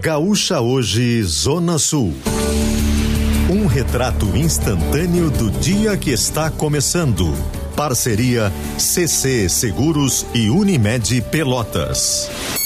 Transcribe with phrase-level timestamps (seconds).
[0.00, 2.14] Gaúcha Hoje, Zona Sul.
[3.50, 7.34] Um retrato instantâneo do dia que está começando.
[7.74, 12.57] Parceria CC Seguros e Unimed Pelotas.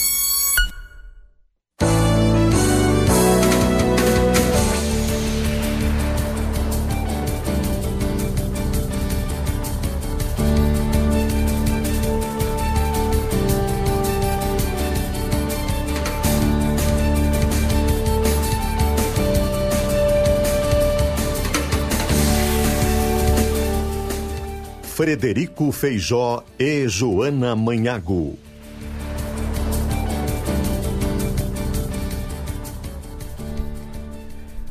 [25.12, 28.38] Frederico Feijó e Joana Manhago.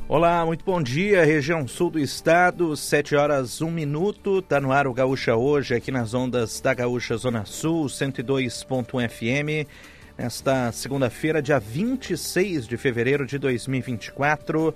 [0.09, 4.87] Olá, muito bom dia, região sul do estado, 7 horas 1 minuto, tá no ar
[4.87, 9.69] o Gaúcha hoje, aqui nas ondas da Gaúcha Zona Sul, 102.1 FM,
[10.17, 14.73] nesta segunda-feira, dia 26 de fevereiro de 2024.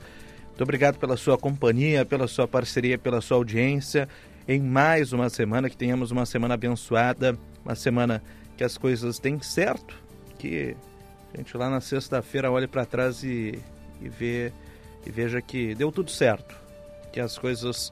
[0.47, 4.07] Muito obrigado pela sua companhia, pela sua parceria, pela sua audiência
[4.47, 8.21] em mais uma semana, que tenhamos uma semana abençoada, uma semana
[8.55, 9.95] que as coisas deem certo,
[10.38, 10.75] que
[11.33, 13.59] a gente lá na sexta-feira olhe para trás e,
[14.01, 14.51] e, vê,
[15.05, 16.55] e veja que deu tudo certo,
[17.11, 17.91] que as coisas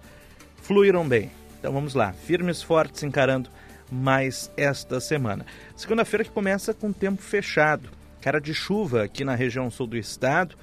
[0.58, 1.32] fluíram bem.
[1.60, 3.50] Então vamos lá, firmes fortes encarando
[3.92, 5.46] mais esta semana.
[5.76, 7.90] Segunda-feira que começa com tempo fechado,
[8.22, 10.56] cara de chuva aqui na região sul do estado,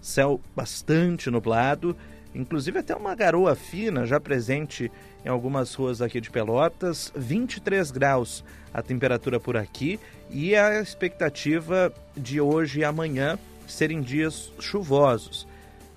[0.00, 1.96] céu bastante nublado,
[2.34, 4.90] inclusive até uma garoa fina já presente
[5.24, 9.98] em algumas ruas aqui de Pelotas, 23 graus a temperatura por aqui
[10.30, 15.46] e a expectativa de hoje e amanhã serem dias chuvosos.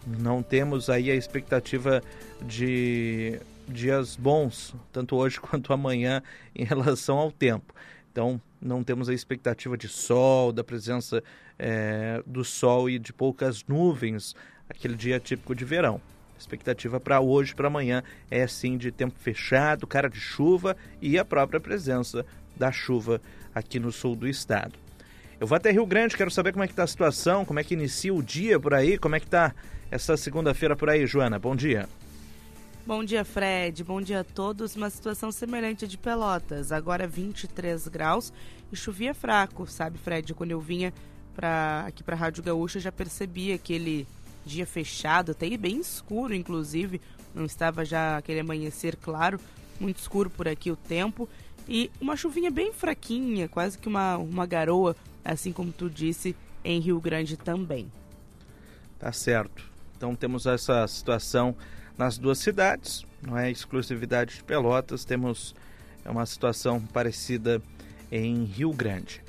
[0.05, 2.01] Não temos aí a expectativa
[2.41, 6.23] de dias bons, tanto hoje quanto amanhã,
[6.55, 7.73] em relação ao tempo.
[8.11, 11.23] Então, não temos a expectativa de sol, da presença
[11.57, 14.35] é, do sol e de poucas nuvens,
[14.69, 16.01] aquele dia típico de verão
[16.41, 21.25] expectativa para hoje, para amanhã, é sim de tempo fechado, cara de chuva e a
[21.25, 22.25] própria presença
[22.55, 23.21] da chuva
[23.53, 24.73] aqui no sul do estado.
[25.39, 27.63] Eu vou até Rio Grande, quero saber como é que está a situação, como é
[27.63, 29.55] que inicia o dia por aí, como é que está
[29.89, 31.39] essa segunda-feira por aí, Joana.
[31.39, 31.89] Bom dia.
[32.85, 33.83] Bom dia, Fred.
[33.83, 34.75] Bom dia a todos.
[34.75, 36.71] Uma situação semelhante de Pelotas.
[36.71, 38.33] Agora 23 graus
[38.71, 40.33] e chovia fraco, sabe, Fred?
[40.33, 40.93] Quando eu vinha
[41.35, 44.07] pra, aqui para a Rádio Gaúcha, já percebi aquele
[44.45, 47.01] dia fechado, até bem escuro, inclusive.
[47.33, 49.39] Não estava já aquele amanhecer claro,
[49.79, 51.29] muito escuro por aqui o tempo.
[51.67, 56.79] E uma chuvinha bem fraquinha, quase que uma, uma garoa, assim como tu disse, em
[56.79, 57.91] Rio Grande também.
[58.99, 59.63] Tá certo.
[59.95, 61.55] Então temos essa situação
[61.97, 65.53] nas duas cidades, não é exclusividade de Pelotas, temos
[66.03, 67.61] uma situação parecida
[68.11, 69.23] em Rio Grande.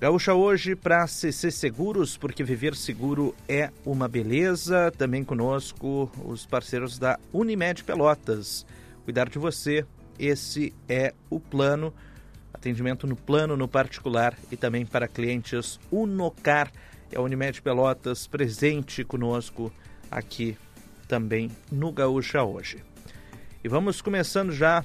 [0.00, 4.90] Gaúcha hoje para CC Seguros, porque viver seguro é uma beleza.
[4.96, 8.64] Também conosco os parceiros da Unimed Pelotas.
[9.04, 9.84] Cuidar de você,
[10.18, 11.92] esse é o plano.
[12.50, 16.72] Atendimento no plano, no particular e também para clientes Unocar.
[17.12, 19.70] É a Unimed Pelotas presente conosco
[20.10, 20.56] aqui
[21.06, 22.82] também no Gaúcha hoje.
[23.62, 24.82] E vamos começando já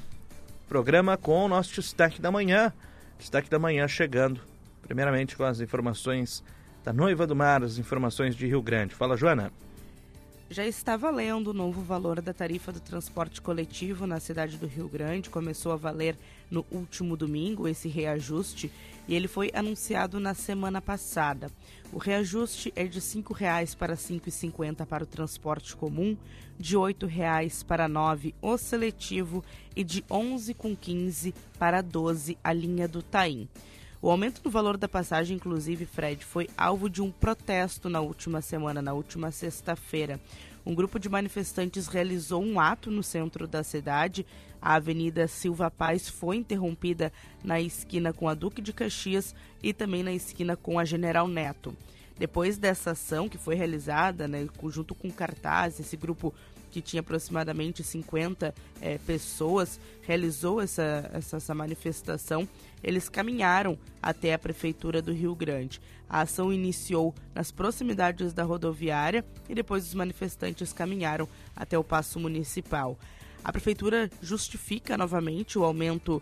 [0.66, 2.74] o programa com o nosso destaque da manhã.
[3.18, 4.42] Destaque da manhã chegando
[4.85, 6.44] Primeiramente com as informações
[6.84, 8.94] da Noiva do Mar, as informações de Rio Grande.
[8.94, 9.51] Fala, Joana.
[10.47, 14.88] Já está valendo o novo valor da tarifa do transporte coletivo na cidade do Rio
[14.88, 15.28] Grande.
[15.28, 16.16] Começou a valer
[16.51, 18.72] no último domingo esse reajuste
[19.07, 21.50] e ele foi anunciado na semana passada.
[21.91, 26.16] O reajuste é de R$ 5,00 para R$ 5,50 para o transporte comum,
[26.59, 29.44] de R$ 8,00 para R$ 9,00 o seletivo
[29.75, 33.50] e de R$ 11,15 para R$ 12,00 a linha do Taim.
[34.06, 38.40] O aumento do valor da passagem, inclusive, Fred, foi alvo de um protesto na última
[38.40, 40.22] semana, na última sexta-feira.
[40.64, 44.24] Um grupo de manifestantes realizou um ato no centro da cidade.
[44.62, 47.12] A Avenida Silva Paz foi interrompida
[47.44, 49.34] na esquina com a Duque de Caxias
[49.64, 51.76] e também na esquina com a General Neto.
[52.16, 56.32] Depois dessa ação que foi realizada, né, junto com cartaz, esse grupo
[56.76, 62.46] que tinha aproximadamente 50 é, pessoas, realizou essa, essa, essa manifestação.
[62.85, 65.82] Eles caminharam até a Prefeitura do Rio Grande.
[66.08, 72.20] A ação iniciou nas proximidades da rodoviária e depois os manifestantes caminharam até o Paço
[72.20, 72.96] Municipal.
[73.43, 76.22] A Prefeitura justifica novamente o aumento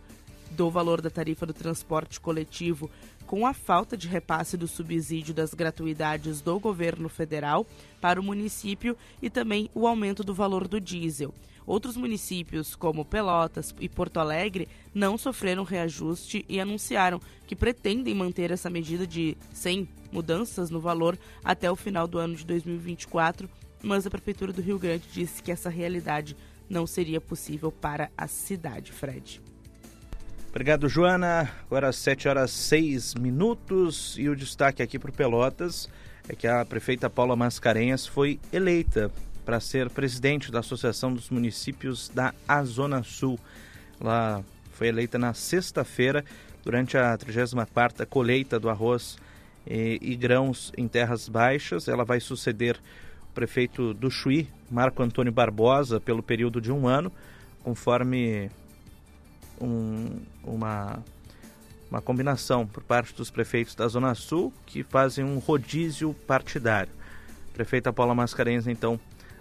[0.51, 2.89] do valor da tarifa do transporte coletivo
[3.25, 7.67] com a falta de repasse do subsídio das gratuidades do governo federal
[7.99, 11.33] para o município e também o aumento do valor do diesel.
[11.65, 18.51] Outros municípios, como Pelotas e Porto Alegre, não sofreram reajuste e anunciaram que pretendem manter
[18.51, 23.49] essa medida de 100 mudanças no valor até o final do ano de 2024,
[23.81, 26.35] mas a Prefeitura do Rio Grande disse que essa realidade
[26.69, 29.41] não seria possível para a cidade, Fred.
[30.49, 31.51] Obrigado, Joana.
[31.65, 35.89] Agora às 7 horas 6 minutos e o destaque aqui para Pelotas
[36.29, 39.11] é que a prefeita Paula Mascarenhas foi eleita
[39.45, 43.39] para ser presidente da Associação dos Municípios da Azona Sul.
[43.99, 46.23] Ela foi eleita na sexta-feira,
[46.63, 49.17] durante a 34ª colheita do arroz
[49.67, 51.87] e, e, grãos em terras baixas.
[51.87, 52.79] Ela vai suceder
[53.29, 57.11] o prefeito do Chuí, Marco Antônio Barbosa, pelo período de um ano,
[57.63, 58.49] conforme
[59.59, 61.03] um, uma,
[61.89, 66.91] uma combinação por parte dos prefeitos da Zona Sul, que fazem um rodízio partidário.
[67.53, 68.99] Prefeita Paula Mascarenhas, então,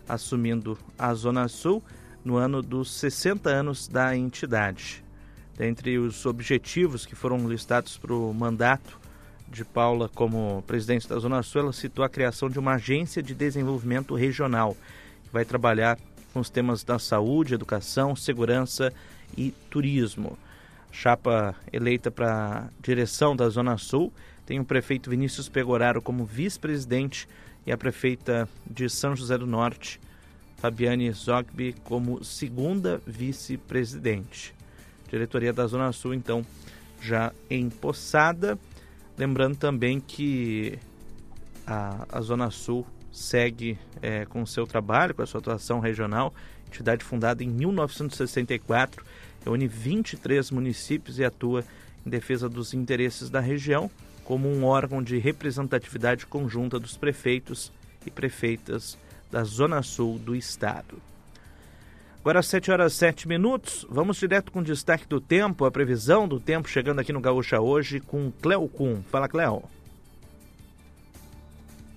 [0.08, 1.82] assumindo a Zona Sul
[2.24, 5.04] no ano dos 60 anos da entidade.
[5.56, 8.98] Dentre os objetivos que foram listados para o mandato
[9.48, 13.34] de Paula como presidente da Zona Sul, ela citou a criação de uma agência de
[13.34, 14.76] desenvolvimento regional,
[15.24, 15.98] que vai trabalhar
[16.32, 18.92] com os temas da saúde, educação, segurança
[19.36, 20.38] e turismo.
[20.90, 24.12] Chapa eleita para a direção da Zona Sul
[24.44, 27.28] tem o prefeito Vinícius Pegoraro como vice-presidente
[27.66, 30.00] e a prefeita de São José do Norte,
[30.56, 34.54] Fabiane Zogby, como segunda vice-presidente.
[35.08, 36.44] Diretoria da Zona Sul, então,
[37.00, 38.58] já empossada.
[39.18, 40.78] Lembrando também que
[41.66, 46.32] a, a Zona Sul segue é, com o seu trabalho, com a sua atuação regional,
[46.66, 49.04] entidade fundada em 1964,
[49.44, 51.64] reúne 23 municípios e atua
[52.06, 53.90] em defesa dos interesses da região
[54.32, 57.70] como um órgão de representatividade conjunta dos prefeitos
[58.06, 58.96] e prefeitas
[59.30, 60.96] da Zona Sul do Estado.
[62.18, 66.26] Agora às 7 horas 7 minutos, vamos direto com o destaque do tempo, a previsão
[66.26, 69.02] do tempo chegando aqui no Gaúcha hoje com Cleo Kuhn.
[69.10, 69.64] Fala, Cleo.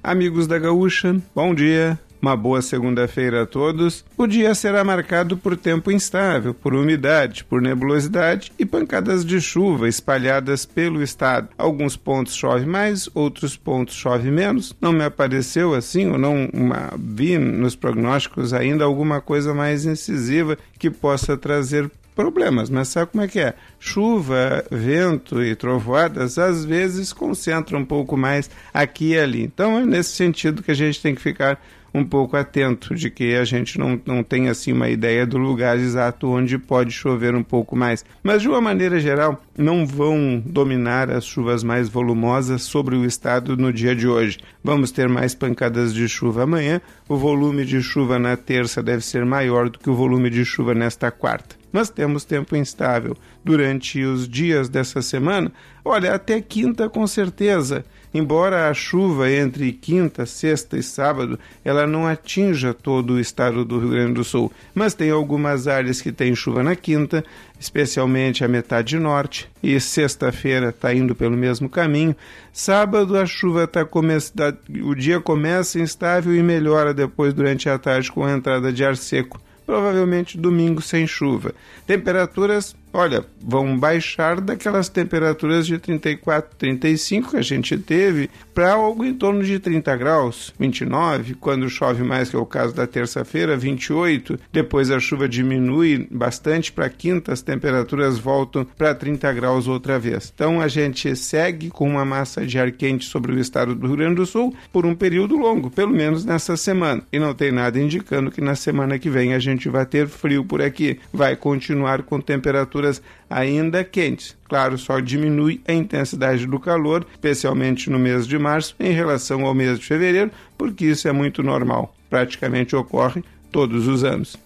[0.03, 1.97] Amigos da Gaúcha, bom dia.
[2.25, 4.03] Uma boa segunda-feira a todos.
[4.17, 9.87] O dia será marcado por tempo instável, por umidade, por nebulosidade e pancadas de chuva
[9.87, 11.49] espalhadas pelo estado.
[11.55, 14.75] Alguns pontos chove mais, outros pontos chove menos.
[14.81, 20.57] Não me apareceu assim ou não uma, vi nos prognósticos ainda alguma coisa mais incisiva
[20.79, 23.53] que possa trazer problemas, mas sabe como é que é?
[23.77, 29.43] Chuva, vento e trovoadas às vezes concentram um pouco mais aqui e ali.
[29.43, 31.59] Então é nesse sentido que a gente tem que ficar
[31.95, 35.79] um pouco atento de que a gente não, não tem assim uma ideia do lugar
[35.79, 38.03] exato onde pode chover um pouco mais.
[38.21, 43.55] Mas de uma maneira geral, não vão dominar as chuvas mais volumosas sobre o estado
[43.55, 44.39] no dia de hoje.
[44.61, 46.81] Vamos ter mais pancadas de chuva amanhã.
[47.07, 50.73] O volume de chuva na terça deve ser maior do que o volume de chuva
[50.75, 51.55] nesta quarta.
[51.71, 55.51] Nós temos tempo instável durante os dias dessa semana.
[55.83, 57.85] Olha, até quinta com certeza
[58.17, 63.77] embora a chuva entre quinta, sexta e sábado ela não atinja todo o estado do
[63.77, 67.23] Rio Grande do Sul, mas tem algumas áreas que tem chuva na quinta,
[67.59, 72.15] especialmente a metade norte, e sexta-feira está indo pelo mesmo caminho.
[72.53, 78.11] Sábado a chuva está começando, o dia começa instável e melhora depois durante a tarde
[78.11, 79.41] com a entrada de ar seco.
[79.65, 81.53] Provavelmente domingo sem chuva.
[81.87, 89.03] Temperaturas olha, vão baixar daquelas temperaturas de 34, 35 que a gente teve para algo
[89.03, 93.57] em torno de 30 graus, 29, quando chove mais, que é o caso da terça-feira,
[93.57, 94.39] 28.
[94.51, 100.31] Depois a chuva diminui bastante para quinta, as temperaturas voltam para 30 graus outra vez.
[100.33, 103.97] Então a gente segue com uma massa de ar quente sobre o estado do Rio
[103.97, 107.03] Grande do Sul por um período longo, pelo menos nessa semana.
[107.11, 110.45] E não tem nada indicando que na semana que vem a gente vai ter frio
[110.45, 110.97] por aqui.
[111.11, 114.37] Vai continuar com temperaturas temperaturas ainda quentes.
[114.47, 119.53] Claro, só diminui a intensidade do calor, especialmente no mês de março, em relação ao
[119.53, 121.95] mês de fevereiro, porque isso é muito normal.
[122.09, 124.37] Praticamente ocorre todos os anos.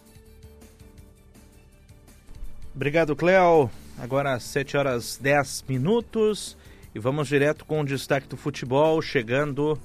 [2.74, 3.70] Obrigado, Cléo.
[3.98, 6.58] Agora às 7 horas 10 minutos
[6.96, 9.78] e vamos direto com o destaque do futebol, chegando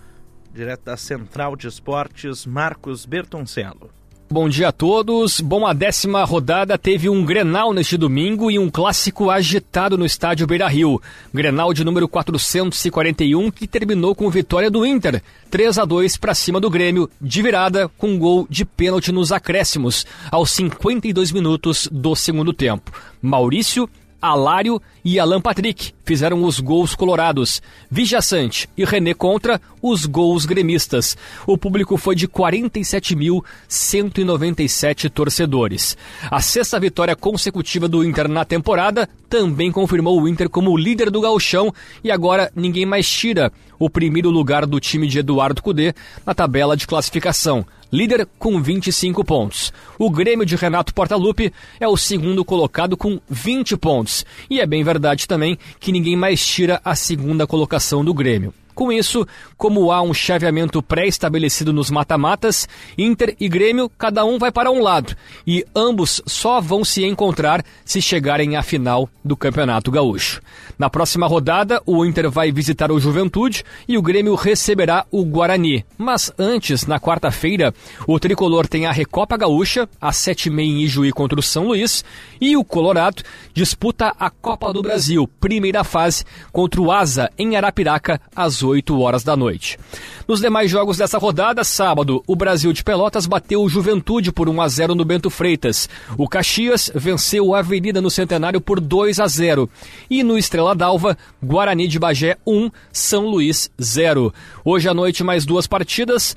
[0.53, 3.91] direto da Central de Esportes, Marcos Bertoncello.
[4.31, 5.39] Bom dia a todos.
[5.39, 10.47] Bom, a décima rodada teve um Grenal neste domingo e um clássico agitado no estádio
[10.47, 11.01] Beira Rio.
[11.33, 16.59] Grenal de número 441 que terminou com vitória do Inter, 3 a 2 para cima
[16.59, 22.17] do Grêmio, de virada com um gol de pênalti nos acréscimos, aos 52 minutos do
[22.17, 22.93] segundo tempo.
[23.21, 23.89] Maurício
[24.25, 27.61] Alário e Alan Patrick fizeram os gols colorados.
[27.91, 31.15] Vijaçante e René Contra, os gols gremistas.
[31.47, 35.95] O público foi de 47.197 torcedores.
[36.31, 41.21] A sexta vitória consecutiva do Inter na temporada também confirmou o Inter como líder do
[41.21, 41.71] gauchão
[42.03, 45.93] e agora ninguém mais tira o primeiro lugar do time de Eduardo Cudê
[46.25, 49.73] na tabela de classificação líder com 25 pontos.
[49.97, 54.27] O Grêmio de Renato Portaluppi é o segundo colocado com 20 pontos.
[54.51, 58.53] E é bem verdade também que ninguém mais tira a segunda colocação do Grêmio.
[58.75, 59.25] Com isso,
[59.57, 64.83] como há um chaveamento pré-estabelecido nos mata-matas, Inter e Grêmio, cada um vai para um
[64.83, 65.15] lado,
[65.47, 70.41] e ambos só vão se encontrar se chegarem à final do Campeonato Gaúcho.
[70.77, 75.85] Na próxima rodada, o Inter vai visitar o Juventude e o Grêmio receberá o Guarani.
[75.97, 77.73] Mas antes, na quarta-feira,
[78.09, 81.69] o tricolor tem a Recopa Gaúcha, às sete e meia em Ijuí contra o São
[81.69, 82.05] Luís,
[82.41, 88.21] e o Colorado disputa a Copa do Brasil, primeira fase, contra o Asa, em Arapiraca,
[88.35, 89.79] às 8 horas da noite.
[90.27, 94.61] Nos demais jogos dessa rodada, sábado, o Brasil de Pelotas bateu o Juventude por 1
[94.61, 95.89] a 0 no Bento Freitas.
[96.17, 99.69] O Caxias venceu o Avenida no Centenário por 2 a 0.
[100.09, 104.33] E no Estrela d'Alva, Guarani de Bagé 1, São Luís 0.
[104.65, 106.35] Hoje à noite mais duas partidas.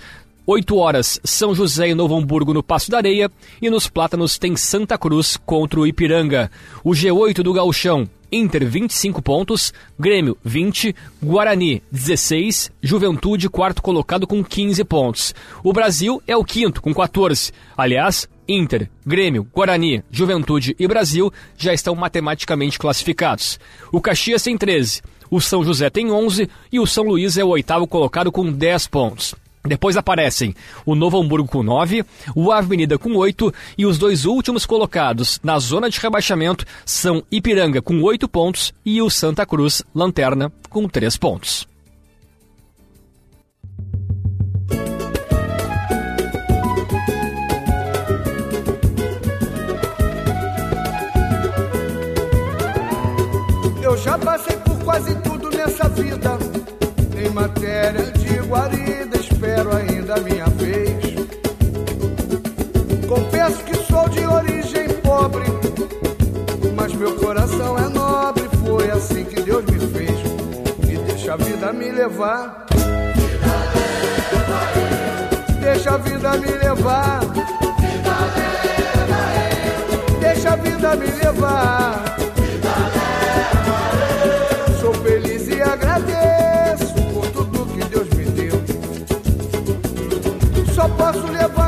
[0.50, 3.30] 8 horas, São José e Novo Hamburgo no Passo da Areia.
[3.62, 6.50] E nos Plátanos tem Santa Cruz contra o Ipiranga.
[6.86, 14.44] O G8 do Gauchão, Inter 25 pontos, Grêmio 20, Guarani 16, Juventude quarto colocado com
[14.44, 15.36] 15 pontos.
[15.64, 17.52] O Brasil é o quinto com 14.
[17.78, 23.60] Aliás, Inter, Grêmio, Guarani, Juventude e Brasil já estão matematicamente classificados.
[23.92, 27.50] O Caxias tem 13, o São José tem 11 e o São Luís é o
[27.50, 29.36] oitavo colocado com 10 pontos.
[29.68, 30.56] Depois aparecem
[30.86, 32.06] o Novo Hamburgo com 9,
[32.36, 37.82] o Avenida com 8 e os dois últimos colocados na zona de rebaixamento são Ipiranga
[37.82, 41.68] com 8 pontos e o Santa Cruz, lanterna, com 3 pontos.
[53.82, 56.38] Eu já passei por quase tudo nessa vida,
[57.18, 61.16] em matéria de guarida espero ainda minha vez.
[63.08, 65.46] Confesso que sou de origem pobre,
[66.76, 68.44] mas meu coração é nobre.
[68.66, 70.20] Foi assim que Deus me fez.
[70.90, 72.66] E deixa a vida me levar.
[75.62, 77.20] Deixa a vida me levar.
[80.20, 82.07] Deixa a vida me levar.
[91.14, 91.67] Posso levantar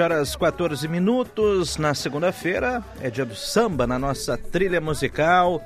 [0.00, 5.62] 7 horas 14 minutos na segunda-feira, é dia do samba na nossa trilha musical.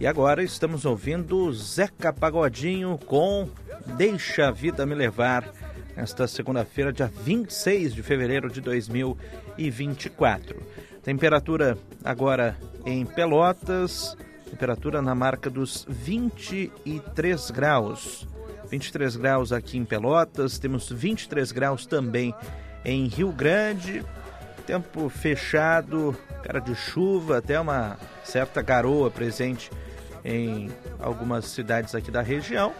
[0.00, 3.48] E agora estamos ouvindo Zeca Pagodinho com
[3.96, 5.48] Deixa a Vida Me Levar,
[5.96, 10.60] nesta segunda-feira, dia 26 de fevereiro de 2024.
[11.04, 14.16] Temperatura agora em Pelotas,
[14.50, 18.26] temperatura na marca dos 23 graus.
[18.68, 22.65] 23 graus aqui em Pelotas, temos 23 graus também em
[23.08, 24.04] Rio Grande.
[24.64, 29.70] Tempo fechado, cara de chuva, até uma certa garoa presente
[30.24, 32.72] em algumas cidades aqui da região.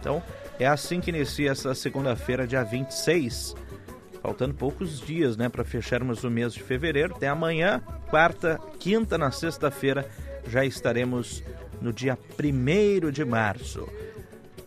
[0.00, 0.22] Então,
[0.58, 3.54] é assim que inicia essa segunda-feira, dia 26.
[4.20, 7.14] Faltando poucos dias, né, para fecharmos o mês de fevereiro.
[7.14, 10.08] Até amanhã, quarta, quinta, na sexta-feira,
[10.46, 11.42] já estaremos
[11.80, 13.88] no dia 1 de março.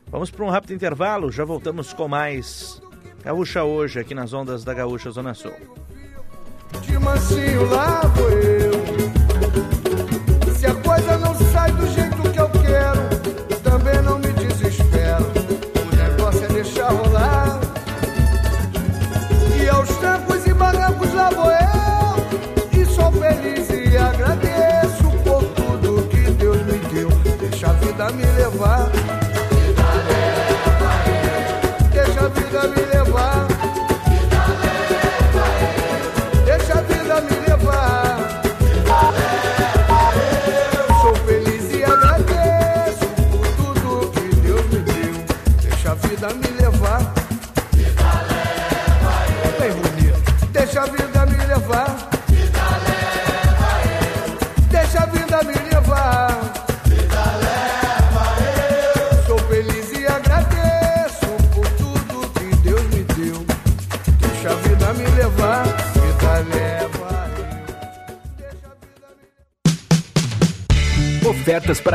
[0.07, 2.81] Vamos para um rápido intervalo, já voltamos com mais
[3.23, 5.53] Gaúcha hoje, aqui nas ondas da Gaúcha Zona Sul.
[6.81, 8.71] De mansinho lá vou eu.
[10.55, 15.25] Se a coisa não sai do jeito que eu quero, também não me desespero.
[15.91, 17.59] O negócio é deixar rolar.
[19.63, 22.81] E aos trancos e barrancos lá vou eu.
[22.81, 27.09] E sou feliz e agradeço por tudo que Deus me deu.
[27.39, 28.89] Deixa a vida vida me levar.
[31.91, 33.00] Deixa a vida me levar.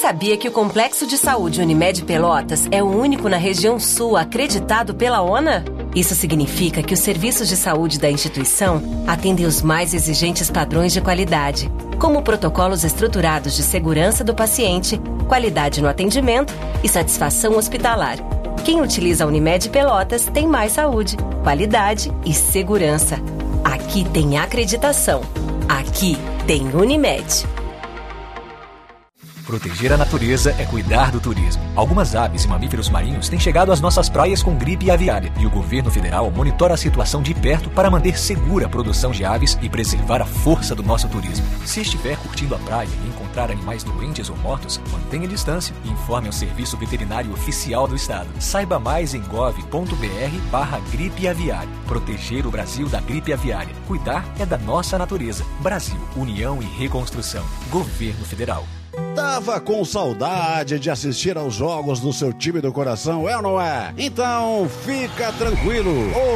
[0.00, 4.94] Sabia que o Complexo de Saúde Unimed Pelotas é o único na região sul acreditado
[4.94, 5.62] pela ONA?
[5.94, 11.02] Isso significa que os serviços de saúde da instituição atendem os mais exigentes padrões de
[11.02, 18.16] qualidade, como protocolos estruturados de segurança do paciente, qualidade no atendimento e satisfação hospitalar.
[18.64, 23.18] Quem utiliza a Unimed Pelotas tem mais saúde, qualidade e segurança.
[23.62, 25.20] Aqui tem acreditação.
[25.68, 26.16] Aqui
[26.46, 27.59] tem Unimed.
[29.50, 31.60] Proteger a natureza é cuidar do turismo.
[31.74, 35.50] Algumas aves e mamíferos marinhos têm chegado às nossas praias com gripe aviária e o
[35.50, 39.68] governo federal monitora a situação de perto para manter segura a produção de aves e
[39.68, 41.44] preservar a força do nosso turismo.
[41.66, 46.28] Se estiver curtindo a praia e encontrar animais doentes ou mortos, mantenha distância e informe
[46.28, 48.28] ao Serviço Veterinário Oficial do Estado.
[48.38, 51.68] Saiba mais em gov.br barra gripe aviária.
[51.88, 53.74] Proteger o Brasil da gripe aviária.
[53.88, 55.44] Cuidar é da nossa natureza.
[55.58, 57.44] Brasil, União e Reconstrução.
[57.68, 58.64] Governo Federal.
[59.20, 63.60] Tava com saudade de assistir aos jogos do seu time do coração, é ou não
[63.60, 63.92] é?
[63.98, 65.92] Então fica tranquilo,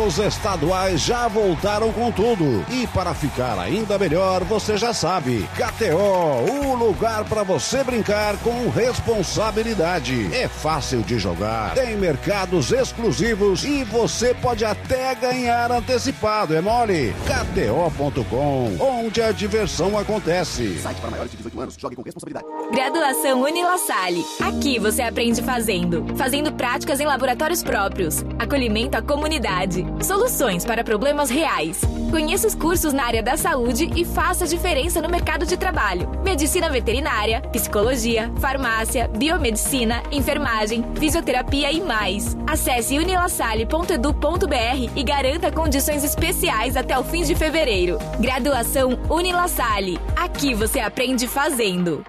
[0.07, 2.63] os estaduais já voltaram com tudo.
[2.71, 8.69] E para ficar ainda melhor, você já sabe, KTO, o lugar para você brincar com
[8.69, 10.29] responsabilidade.
[10.35, 17.15] É fácil de jogar, tem mercados exclusivos e você pode até ganhar antecipado, é mole?
[17.25, 20.79] KTO.com, onde a diversão acontece.
[20.81, 22.45] Site para maiores de 18 anos, jogue com responsabilidade.
[22.75, 24.27] Graduação Unila Salle.
[24.41, 26.05] Aqui você aprende fazendo.
[26.17, 28.25] Fazendo práticas em laboratórios próprios.
[28.37, 29.87] Acolhimento à comunidade.
[30.03, 31.83] Soluções para problemas reais.
[32.11, 36.11] Conheça os cursos na área da saúde e faça diferença no mercado de trabalho.
[36.25, 42.37] Medicina veterinária, psicologia, farmácia, biomedicina, enfermagem, fisioterapia e mais.
[42.45, 47.99] Acesse unilasalle.edu.br e garanta condições especiais até o fim de fevereiro.
[48.19, 50.01] Graduação Unila Salle.
[50.17, 52.05] Aqui você aprende fazendo.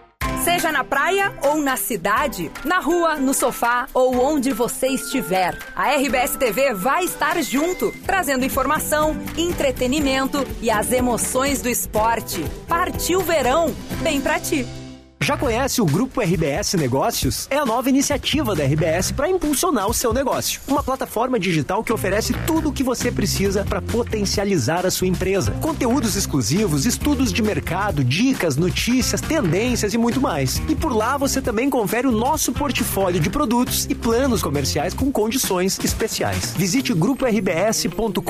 [0.45, 5.95] Seja na praia ou na cidade, na rua, no sofá ou onde você estiver, a
[5.95, 12.45] RBS TV vai estar junto, trazendo informação, entretenimento e as emoções do esporte.
[12.67, 14.84] Partiu verão, bem pra ti.
[15.21, 17.47] Já conhece o Grupo RBS Negócios?
[17.49, 20.61] É a nova iniciativa da RBS para impulsionar o seu negócio.
[20.67, 25.51] Uma plataforma digital que oferece tudo o que você precisa para potencializar a sua empresa.
[25.61, 30.61] Conteúdos exclusivos, estudos de mercado, dicas, notícias, tendências e muito mais.
[30.69, 35.11] E por lá você também confere o nosso portfólio de produtos e planos comerciais com
[35.11, 36.53] condições especiais.
[36.55, 38.21] Visite grupo-rbs.com.br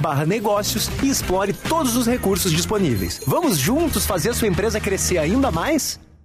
[0.00, 3.20] barra negócios e explore todos os recursos disponíveis.
[3.26, 6.03] Vamos juntos fazer sua empresa crescer ainda mais?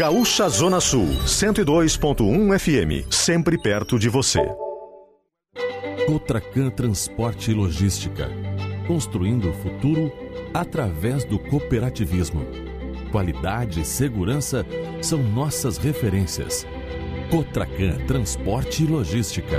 [0.00, 4.40] Gaúcha Zona Sul, 102.1 FM, sempre perto de você.
[6.06, 8.30] Cotracan Transporte e Logística,
[8.86, 10.10] construindo o futuro
[10.54, 12.46] através do cooperativismo.
[13.12, 14.64] Qualidade e segurança
[15.02, 16.66] são nossas referências.
[17.30, 19.58] Cotracan Transporte e Logística.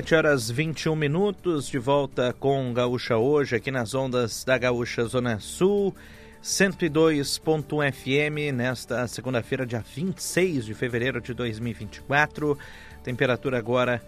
[0.00, 5.38] Sete horas 21 minutos, de volta com Gaúcha hoje, aqui nas ondas da Gaúcha Zona
[5.38, 5.94] Sul,
[6.42, 12.56] 102.1 FM, nesta segunda-feira, dia 26 de fevereiro de 2024.
[13.04, 14.02] Temperatura agora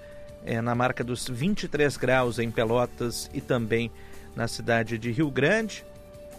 [0.46, 3.92] é na marca dos 23 graus em Pelotas e também
[4.34, 5.84] na cidade de Rio Grande.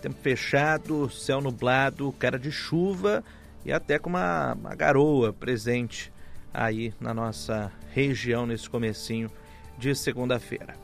[0.01, 3.23] Tempo fechado, céu nublado, cara de chuva
[3.63, 6.11] e até com uma, uma garoa presente
[6.51, 9.29] aí na nossa região nesse comecinho
[9.83, 10.75] de segunda-feira.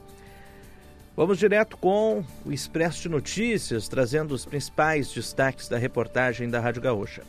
[1.15, 6.81] Vamos direto com o Expresso de Notícias, trazendo os principais destaques da reportagem da Rádio
[6.81, 7.23] Gaúcha.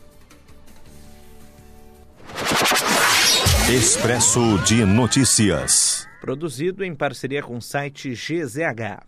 [3.69, 6.07] Expresso de Notícias.
[6.19, 9.03] Produzido em parceria com o site GZH.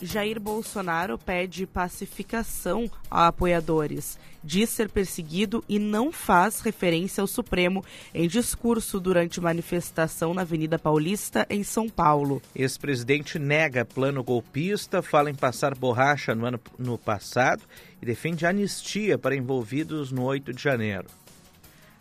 [0.00, 4.18] Jair Bolsonaro pede pacificação a apoiadores.
[4.42, 10.78] Diz ser perseguido e não faz referência ao Supremo em discurso durante manifestação na Avenida
[10.78, 12.40] Paulista, em São Paulo.
[12.54, 17.62] Ex-presidente nega plano golpista, fala em passar borracha no ano no passado
[18.00, 21.06] e defende anistia para envolvidos no 8 de janeiro.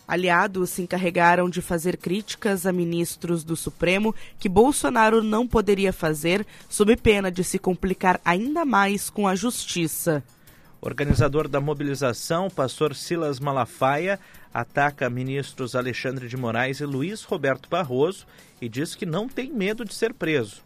[0.09, 6.47] Aliados se encarregaram de fazer críticas a ministros do Supremo que Bolsonaro não poderia fazer,
[6.67, 10.23] sob pena de se complicar ainda mais com a justiça.
[10.81, 14.17] Organizador da mobilização, pastor Silas Malafaia,
[14.53, 18.25] ataca ministros Alexandre de Moraes e Luiz Roberto Barroso
[18.61, 20.63] e diz que não tem medo de ser preso.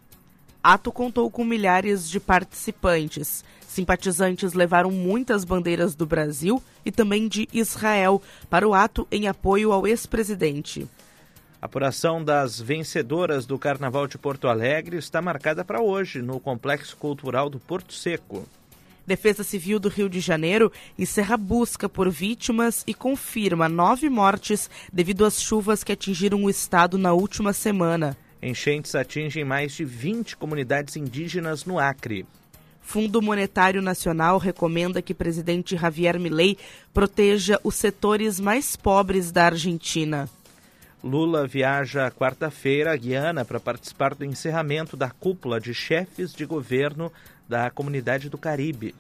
[0.63, 3.43] Ato contou com milhares de participantes.
[3.67, 9.73] Simpatizantes levaram muitas bandeiras do Brasil e também de Israel para o ato em apoio
[9.73, 10.88] ao ex-presidente.
[11.60, 16.95] A apuração das vencedoras do Carnaval de Porto Alegre está marcada para hoje, no Complexo
[16.97, 18.47] Cultural do Porto Seco.
[19.06, 25.26] Defesa Civil do Rio de Janeiro encerra busca por vítimas e confirma nove mortes devido
[25.26, 28.16] às chuvas que atingiram o estado na última semana.
[28.42, 32.26] Enchentes atingem mais de 20 comunidades indígenas no Acre.
[32.82, 36.58] Fundo Monetário Nacional recomenda que presidente Javier Milei
[36.94, 40.30] proteja os setores mais pobres da Argentina.
[41.04, 47.12] Lula viaja quarta-feira à Guiana para participar do encerramento da cúpula de chefes de governo
[47.47, 48.95] da Comunidade do Caribe.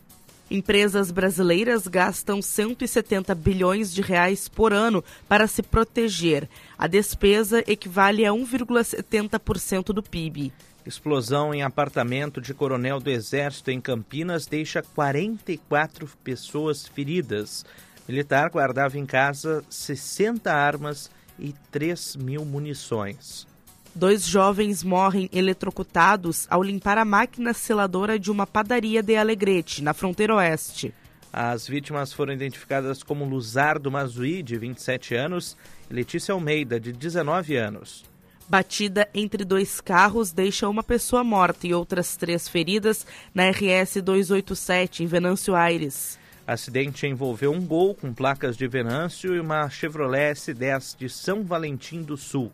[0.51, 6.47] Empresas brasileiras gastam 170 bilhões de reais por ano para se proteger.
[6.77, 10.53] A despesa equivale a 1,70% do PIB.
[10.85, 17.65] Explosão em apartamento de coronel do Exército em Campinas deixa 44 pessoas feridas.
[18.07, 23.47] Militar guardava em casa 60 armas e 3 mil munições.
[23.95, 29.93] Dois jovens morrem eletrocutados ao limpar a máquina seladora de uma padaria de Alegrete, na
[29.93, 30.91] fronteira oeste.
[31.31, 35.55] As vítimas foram identificadas como Luzardo Mazui, de 27 anos,
[35.91, 38.03] e Letícia Almeida, de 19 anos.
[38.49, 45.03] Batida entre dois carros deixa uma pessoa morta e outras três feridas na RS 287,
[45.03, 46.17] em Venâncio Aires.
[46.47, 52.01] Acidente envolveu um gol com placas de Venâncio e uma Chevrolet S10 de São Valentim
[52.01, 52.51] do Sul.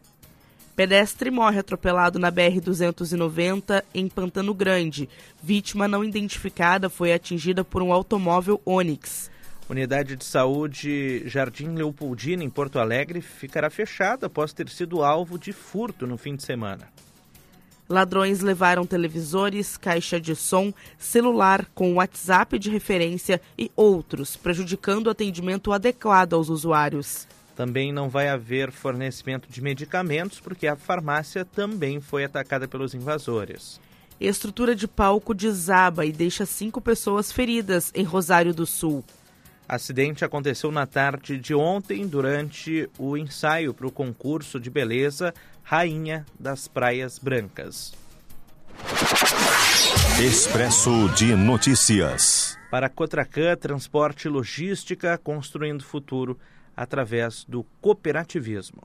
[0.79, 5.09] Pedestre morre atropelado na BR-290 em Pantano Grande.
[5.43, 9.29] Vítima não identificada foi atingida por um automóvel Onix.
[9.69, 15.51] Unidade de Saúde Jardim Leopoldina, em Porto Alegre, ficará fechada após ter sido alvo de
[15.51, 16.87] furto no fim de semana.
[17.89, 25.09] Ladrões levaram televisores, caixa de som, celular com WhatsApp de referência e outros, prejudicando o
[25.09, 27.27] atendimento adequado aos usuários.
[27.59, 33.81] Também não vai haver fornecimento de medicamentos porque a farmácia também foi atacada pelos invasores.
[34.17, 39.03] Estrutura de palco desaba e deixa cinco pessoas feridas em Rosário do Sul.
[39.67, 46.25] Acidente aconteceu na tarde de ontem durante o ensaio para o concurso de beleza Rainha
[46.39, 47.91] das Praias Brancas.
[50.25, 52.57] Expresso de Notícias.
[52.71, 56.39] Para a Cotracan, transporte e logística, construindo futuro
[56.79, 58.83] através do cooperativismo.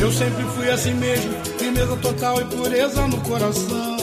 [0.00, 3.96] Eu sempre fui assim mesmo, firmeza total e pureza no coração.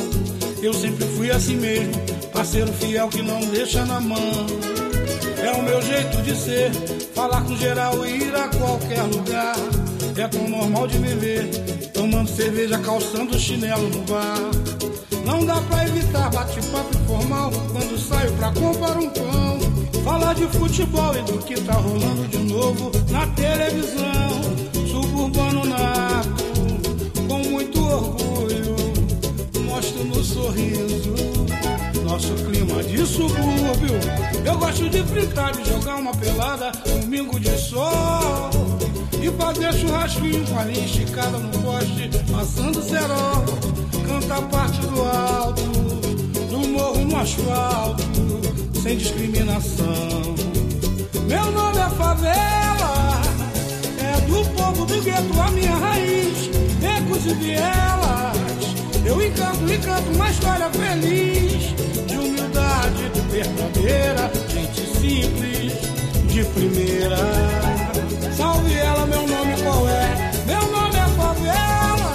[0.62, 1.93] Eu sempre fui assim mesmo,
[2.32, 4.45] parceiro fiel que não deixa na mão.
[5.43, 6.71] É o meu jeito de ser,
[7.15, 9.88] falar com geral e ir a qualquer lugar.
[10.19, 11.47] É tão normal de me ver,
[11.93, 14.51] tomando cerveja, calçando chinelo no bar.
[15.25, 19.60] Não dá pra evitar bate-papo informal quando saio pra comprar um pão.
[20.03, 24.60] Falar de futebol e do que tá rolando de novo na televisão
[25.29, 26.43] urbano nato,
[27.27, 28.75] com muito orgulho,
[29.65, 31.13] mostro no sorriso
[32.03, 33.99] nosso clima de subúrbio.
[34.43, 38.49] Eu gosto de fritar, de jogar uma pelada, domingo de sol.
[39.21, 43.45] E fazer churrasquinho com a linha esticada no poste, passando cerol.
[44.08, 45.62] Canta parte do alto,
[46.49, 48.03] do morro no asfalto,
[48.82, 50.36] sem discriminação.
[51.27, 52.89] Meu nome é Favela
[54.29, 56.47] do povo do gueto, a minha raiz,
[56.79, 58.38] becos e vielas.
[59.05, 61.75] Eu encanto, encanto uma história feliz,
[62.08, 65.73] de humildade verdadeira, gente simples,
[66.27, 67.68] de primeira.
[68.39, 70.32] Salve ela, meu nome qual é?
[70.45, 72.13] Meu nome é Favela,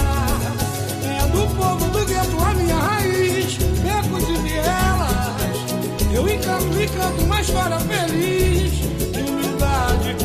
[1.04, 6.14] é do povo do gueto, a minha raiz, becos e vielas.
[6.14, 8.84] Eu encanto, encanto uma história feliz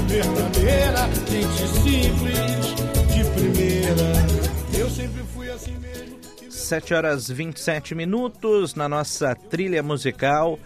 [0.08, 4.80] verdadeira, gente simples, de primeira.
[4.80, 6.18] Eu sempre fui assim mesmo.
[6.50, 10.58] 7 horas 27 minutos na nossa trilha musical.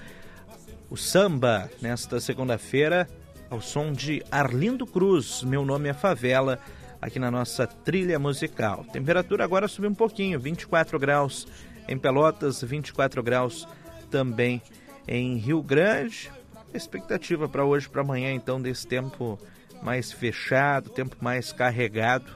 [0.91, 3.10] O samba, nesta segunda-feira,
[3.49, 5.43] ao som de Arlindo Cruz.
[5.43, 6.60] Meu nome é Favela,
[7.01, 8.86] aqui na nossa trilha musical.
[8.91, 11.47] Temperatura agora subiu um pouquinho, 24 graus
[11.88, 13.67] em Pelotas, 24 graus
[14.10, 14.62] também
[15.08, 16.32] em Rio Grande
[16.73, 19.39] expectativa para hoje, para amanhã, então, desse tempo
[19.82, 22.32] mais fechado, tempo mais carregado,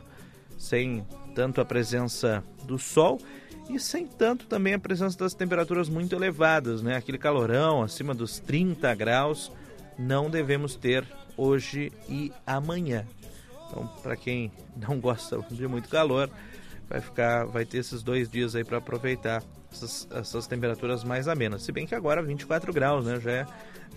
[0.58, 3.20] sem tanto a presença do sol
[3.70, 6.96] e sem tanto também a presença das temperaturas muito elevadas, né?
[6.96, 9.52] Aquele calorão acima dos 30 graus
[9.98, 11.06] não devemos ter
[11.36, 13.06] hoje e amanhã.
[13.68, 16.30] Então, para quem não gosta de muito calor,
[16.90, 21.64] vai ficar, vai ter esses dois dias aí para aproveitar essas, essas temperaturas mais amenas.
[21.64, 23.20] Se bem que agora 24 graus, né?
[23.20, 23.48] Já é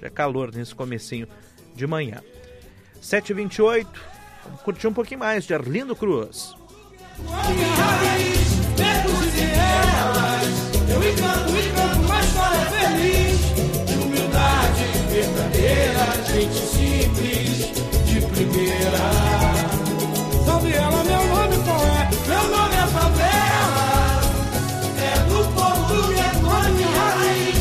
[0.01, 1.29] já é calor nesse comecinho
[1.75, 2.21] de manhã.
[3.03, 3.87] 7h28,
[4.45, 6.55] vamos curtir um pouquinho mais de Arlindo Cruz.
[16.53, 17.73] Gente simples,
[18.07, 18.99] de primeira
[20.45, 22.11] Salve ela, meu nome qual é?
[22.27, 24.21] Meu nome é Favela
[24.99, 27.61] É do povo gueto, a minha raiz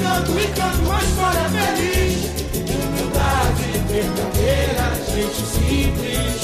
[0.00, 2.30] canto e canto uma história feliz.
[2.52, 6.38] De humildade verdadeira, gente simples,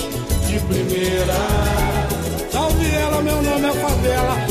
[0.46, 1.34] de primeira.
[2.50, 4.45] Salve ela, meu nome é favela,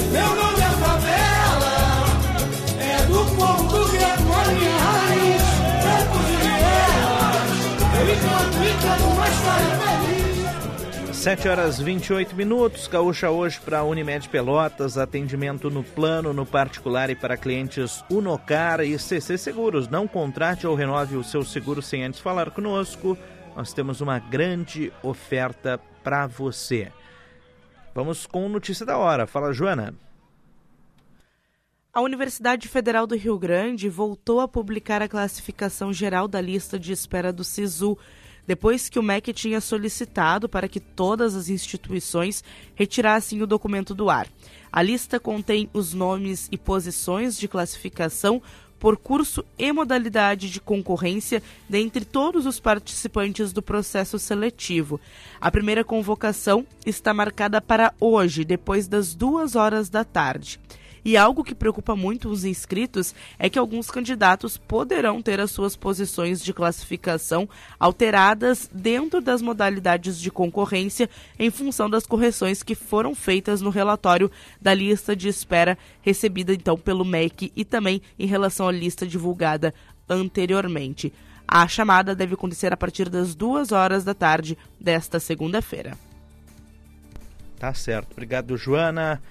[11.25, 12.87] 7 horas 28 minutos.
[12.87, 14.95] Gaúcha hoje para Unimed Pelotas.
[14.95, 19.87] Atendimento no plano, no particular e para clientes Unocar e CC Seguros.
[19.87, 23.17] Não contrate ou renove o seu seguro sem antes falar conosco.
[23.55, 26.91] Nós temos uma grande oferta para você.
[27.95, 29.25] Vamos com notícia da hora.
[29.25, 29.95] Fala, Joana.
[31.91, 36.91] A Universidade Federal do Rio Grande voltou a publicar a classificação geral da lista de
[36.91, 37.97] espera do SISU
[38.47, 42.43] depois que o MEC tinha solicitado para que todas as instituições
[42.75, 44.27] retirassem o documento do ar.
[44.71, 48.41] A lista contém os nomes e posições de classificação
[48.79, 54.99] por curso e modalidade de concorrência dentre todos os participantes do processo seletivo.
[55.39, 60.59] A primeira convocação está marcada para hoje, depois das duas horas da tarde.
[61.05, 65.75] E algo que preocupa muito os inscritos é que alguns candidatos poderão ter as suas
[65.75, 67.47] posições de classificação
[67.79, 74.31] alteradas dentro das modalidades de concorrência em função das correções que foram feitas no relatório
[74.59, 79.75] da lista de espera recebida então pelo MEC e também em relação à lista divulgada
[80.09, 81.13] anteriormente.
[81.47, 85.95] A chamada deve acontecer a partir das duas horas da tarde desta segunda-feira.
[87.59, 88.13] Tá certo.
[88.13, 89.21] Obrigado, Joana.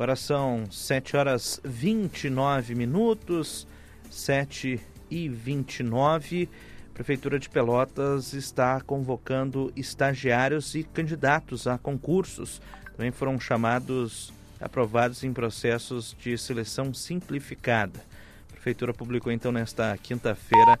[0.00, 3.66] Agora são 7 horas 29 minutos,
[4.10, 6.48] 7 e 29.
[6.88, 12.62] A Prefeitura de Pelotas está convocando estagiários e candidatos a concursos.
[12.96, 18.00] Também foram chamados, aprovados em processos de seleção simplificada.
[18.48, 20.80] A Prefeitura publicou então nesta quinta-feira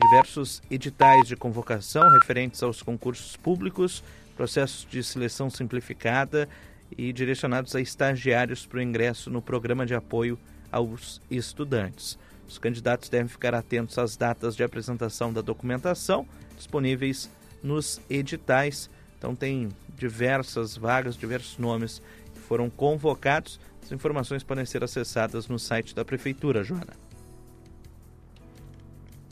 [0.00, 4.02] diversos editais de convocação referentes aos concursos públicos,
[4.34, 6.48] processos de seleção simplificada
[6.96, 10.38] e direcionados a estagiários para o ingresso no programa de apoio
[10.70, 12.18] aos estudantes.
[12.48, 17.30] Os candidatos devem ficar atentos às datas de apresentação da documentação disponíveis
[17.62, 18.90] nos editais.
[19.16, 22.02] Então tem diversas vagas, diversos nomes
[22.34, 23.60] que foram convocados.
[23.82, 27.07] As informações podem ser acessadas no site da prefeitura, Joana.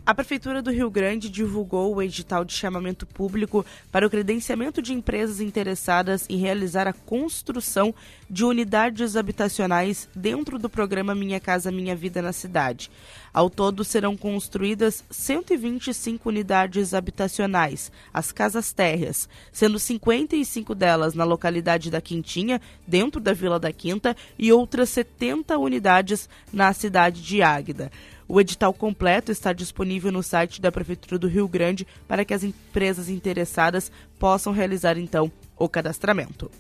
[0.06, 4.92] A Prefeitura do Rio Grande divulgou o edital de chamamento público para o credenciamento de
[4.92, 7.92] empresas interessadas em realizar a construção
[8.30, 12.88] de unidades habitacionais dentro do programa Minha Casa Minha Vida na cidade.
[13.34, 21.90] Ao todo, serão construídas 125 unidades habitacionais, as casas térreas, sendo 55 delas na localidade
[21.90, 27.90] da Quintinha, dentro da Vila da Quinta, e outras 70 unidades na cidade de Águeda.
[28.28, 32.42] O edital completo está disponível no site da Prefeitura do Rio Grande para que as
[32.42, 36.50] empresas interessadas possam realizar então o cadastramento.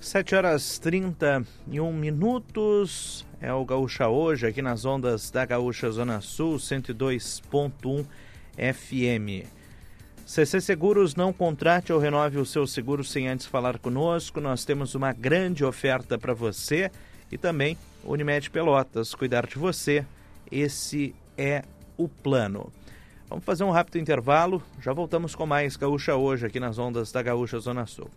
[0.00, 3.26] 7 horas 31 minutos.
[3.40, 8.04] É o Gaúcha hoje, aqui nas ondas da Gaúcha Zona Sul, 102.1
[8.56, 9.46] FM.
[10.26, 14.40] CC Seguros não contrate ou renove o seu seguro sem antes falar conosco.
[14.40, 16.90] Nós temos uma grande oferta para você
[17.32, 20.04] e também Unimed Pelotas, cuidar de você.
[20.50, 21.62] Esse é
[21.96, 22.72] o plano.
[23.28, 24.62] Vamos fazer um rápido intervalo.
[24.80, 28.10] Já voltamos com mais Gaúcha hoje aqui nas ondas da Gaúcha Zona Sul.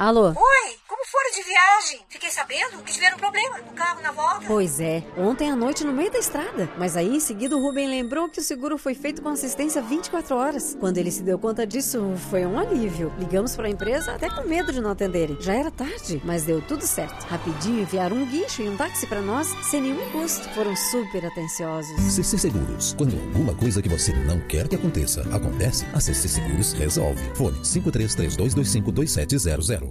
[0.00, 0.28] Alô?
[0.28, 2.00] Oi, como foram de viagem?
[2.08, 4.46] Fiquei sabendo que tiveram problema no carro na volta.
[4.46, 6.70] Pois é, ontem à noite no meio da estrada.
[6.78, 10.34] Mas aí em seguida o Rubem lembrou que o seguro foi feito com assistência 24
[10.34, 10.74] horas.
[10.80, 13.12] Quando ele se deu conta disso, foi um alívio.
[13.18, 15.36] Ligamos para a empresa até com medo de não atenderem.
[15.38, 17.26] Já era tarde, mas deu tudo certo.
[17.26, 20.48] Rapidinho enviaram um guincho e um táxi para nós sem nenhum custo.
[20.54, 21.94] Foram super atenciosos.
[22.10, 22.94] CC Seguros.
[22.96, 27.22] Quando alguma coisa que você não quer que aconteça acontece, a CC Seguros resolve.
[27.34, 29.89] Fone 5332252700.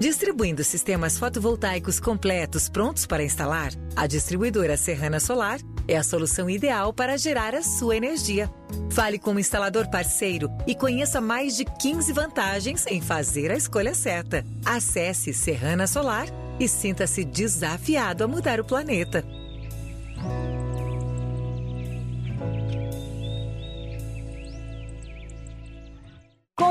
[0.00, 6.90] Distribuindo sistemas fotovoltaicos completos prontos para instalar, a distribuidora Serrana Solar é a solução ideal
[6.90, 8.50] para gerar a sua energia.
[8.92, 13.94] Fale com o instalador parceiro e conheça mais de 15 vantagens em fazer a escolha
[13.94, 14.42] certa.
[14.64, 19.22] Acesse Serrana Solar e sinta-se desafiado a mudar o planeta.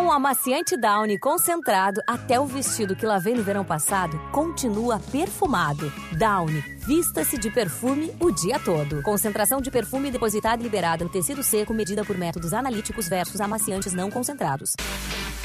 [0.10, 5.94] O amaciante Downy concentrado, até o vestido que lavei no verão passado continua perfumado.
[6.18, 9.04] Downy, vista-se de perfume o dia todo.
[9.04, 13.94] Concentração de perfume depositada e liberada no tecido seco medida por métodos analíticos versus amaciantes
[13.94, 14.74] não concentrados.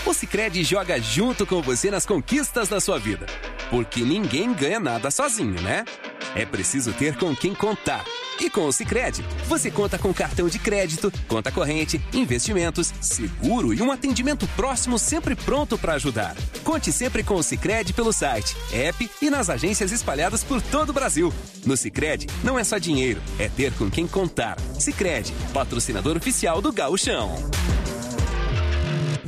[0.07, 3.25] O Sicredi joga junto com você nas conquistas da sua vida.
[3.71, 5.83] Porque ninguém ganha nada sozinho, né?
[6.35, 8.05] É preciso ter com quem contar.
[8.38, 13.81] E com o Sicredi, você conta com cartão de crédito, conta corrente, investimentos, seguro e
[13.81, 16.37] um atendimento próximo sempre pronto para ajudar.
[16.62, 20.93] Conte sempre com o Sicredi pelo site, app e nas agências espalhadas por todo o
[20.93, 21.33] Brasil.
[21.64, 24.61] No Sicredi, não é só dinheiro, é ter com quem contar.
[24.79, 27.35] Sicredi, patrocinador oficial do Gauchão.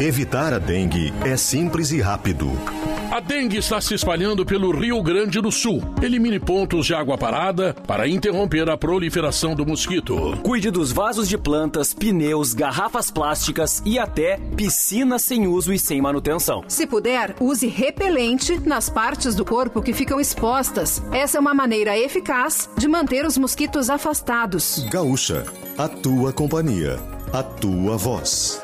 [0.00, 2.50] Evitar a dengue é simples e rápido.
[3.14, 5.80] A dengue está se espalhando pelo Rio Grande do Sul.
[6.02, 10.36] Elimine pontos de água parada para interromper a proliferação do mosquito.
[10.42, 16.02] Cuide dos vasos de plantas, pneus, garrafas plásticas e até piscinas sem uso e sem
[16.02, 16.64] manutenção.
[16.66, 21.00] Se puder, use repelente nas partes do corpo que ficam expostas.
[21.12, 24.84] Essa é uma maneira eficaz de manter os mosquitos afastados.
[24.90, 25.44] Gaúcha,
[25.78, 26.98] a tua companhia,
[27.32, 28.63] a tua voz.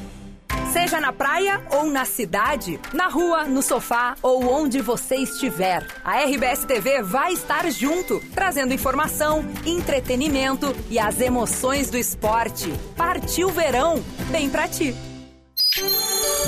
[0.71, 6.23] Seja na praia ou na cidade, na rua, no sofá ou onde você estiver, a
[6.23, 12.71] RBS TV vai estar junto, trazendo informação, entretenimento e as emoções do esporte.
[12.95, 14.01] Partiu verão,
[14.31, 14.95] bem pra ti.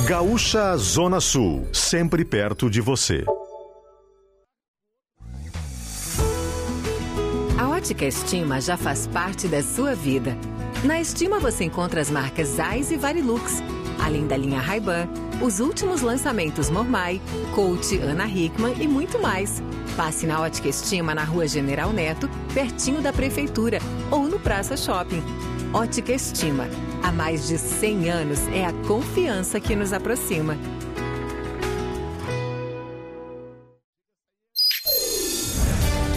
[0.08, 3.26] Gaúcha Zona Sul, sempre perto de você.
[7.60, 10.38] A Ótica Estima já faz parte da sua vida.
[10.86, 13.62] Na Estima você encontra as marcas Zeiss e Varilux
[14.04, 15.08] além da linha Ray-Ban,
[15.42, 17.22] os últimos lançamentos Mormai,
[17.56, 19.64] Coach, Ana Hickman e muito mais.
[19.96, 23.80] Passe na Ótica Estima na Rua General Neto, pertinho da Prefeitura,
[24.12, 25.24] ou no Praça Shopping.
[25.74, 26.68] Ótica Estima.
[27.02, 30.58] Há mais de 100 anos é a confiança que nos aproxima.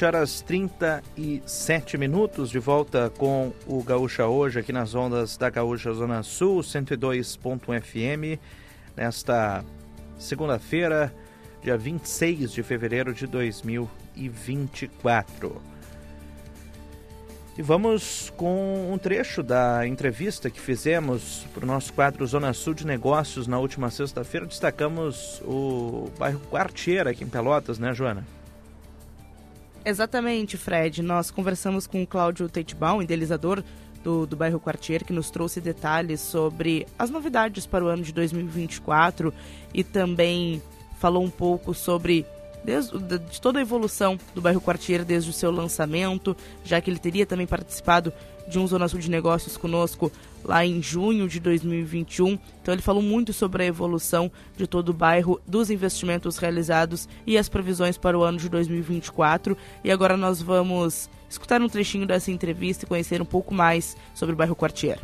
[0.00, 5.92] Sete horas 37 minutos, de volta com o Gaúcha hoje, aqui nas ondas da Gaúcha
[5.92, 8.40] Zona Sul, 102.fm,
[8.96, 9.62] nesta
[10.18, 11.14] segunda-feira,
[11.62, 15.60] dia 26 de fevereiro de 2024.
[17.58, 22.72] E vamos com um trecho da entrevista que fizemos para o nosso quadro Zona Sul
[22.72, 24.46] de Negócios na última sexta-feira.
[24.46, 28.39] Destacamos o bairro Quartier aqui em Pelotas, né, Joana?
[29.84, 31.02] Exatamente, Fred.
[31.02, 33.62] Nós conversamos com o Cláudio Teitbaum, idealizador
[34.02, 38.12] do, do bairro Quartier, que nos trouxe detalhes sobre as novidades para o ano de
[38.12, 39.32] 2024
[39.72, 40.62] e também
[40.98, 42.26] falou um pouco sobre
[42.64, 46.98] desde, de toda a evolução do bairro Quartier desde o seu lançamento, já que ele
[46.98, 48.12] teria também participado
[48.50, 50.12] de um Zona Sul de Negócios conosco
[50.44, 52.38] lá em junho de 2021.
[52.60, 57.38] Então ele falou muito sobre a evolução de todo o bairro, dos investimentos realizados e
[57.38, 59.56] as previsões para o ano de 2024.
[59.84, 64.34] E agora nós vamos escutar um trechinho dessa entrevista e conhecer um pouco mais sobre
[64.34, 64.98] o bairro Quartier.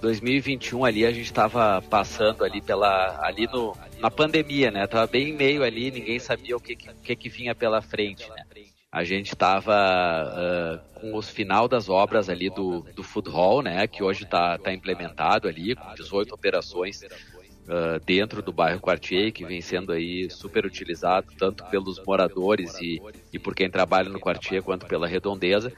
[0.00, 4.86] 2021 ali a gente estava passando ali pela ali no na pandemia, né?
[4.86, 8.44] Tava bem em meio ali, ninguém sabia o que que, que vinha pela frente, né?
[8.90, 13.86] A gente estava uh, com os final das obras ali do, do Food Hall, né,
[13.86, 19.44] que hoje está tá implementado ali, com 18 operações uh, dentro do bairro Quartier, que
[19.44, 22.98] vem sendo aí super utilizado, tanto pelos moradores e,
[23.30, 25.70] e por quem trabalha no Quartier, quanto pela redondeza.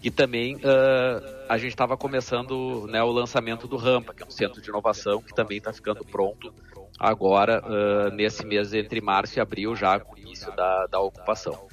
[0.00, 4.30] E também uh, a gente estava começando né, o lançamento do Rampa, que é um
[4.30, 6.54] centro de inovação que também está ficando pronto
[6.96, 11.66] agora, nesse mês entre março e abril, já com o início da, da ocupação.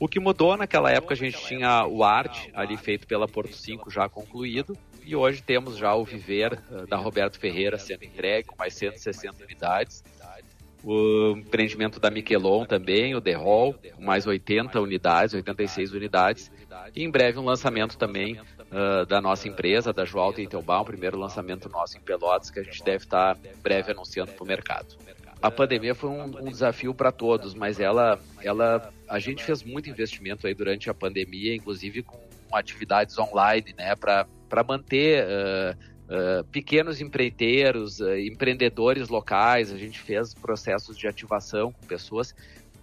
[0.00, 3.90] O que mudou naquela época a gente tinha o Art ali feito pela Porto 5
[3.90, 8.54] já concluído e hoje temos já o Viver uh, da Roberto Ferreira sendo entregue com
[8.56, 10.04] mais 160 unidades.
[10.84, 16.52] O empreendimento da Miquelon também, o The Hall, com mais 80 unidades, 86 unidades.
[16.94, 21.68] E em breve um lançamento também uh, da nossa empresa, da Joal Teitelbaum, primeiro lançamento
[21.68, 24.96] nosso em Pelotas, que a gente deve estar breve anunciando para o mercado.
[25.42, 29.88] a pandemia foi um, um desafio para todos, mas ela, ela, a gente fez muito
[29.88, 32.18] investimento aí durante a pandemia, inclusive com
[32.52, 39.72] atividades online, né, para manter uh, uh, pequenos empreiteiros, uh, empreendedores locais.
[39.72, 42.34] A gente fez processos de ativação com pessoas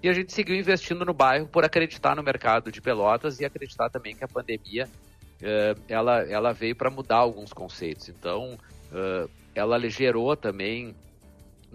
[0.02, 3.90] e a gente seguiu investindo no bairro por acreditar no mercado de Pelotas e acreditar
[3.90, 4.88] também que a pandemia
[5.88, 8.10] ela, ela veio para mudar alguns conceitos.
[8.10, 8.58] Então,
[9.54, 10.96] ela gerou também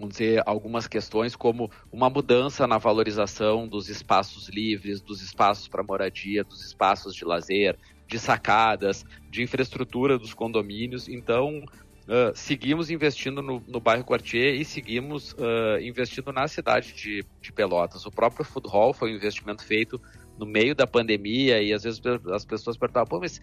[0.01, 5.83] vamos dizer, algumas questões como uma mudança na valorização dos espaços livres, dos espaços para
[5.83, 7.77] moradia, dos espaços de lazer,
[8.07, 11.07] de sacadas, de infraestrutura dos condomínios.
[11.07, 17.23] Então, uh, seguimos investindo no, no, bairro Quartier e seguimos uh, investindo na cidade de,
[17.39, 18.05] de, Pelotas.
[18.05, 20.01] O próprio Food Hall foi um investimento feito
[20.37, 22.01] no meio da pandemia e às vezes
[22.33, 23.39] as pessoas perguntavam, pô, mas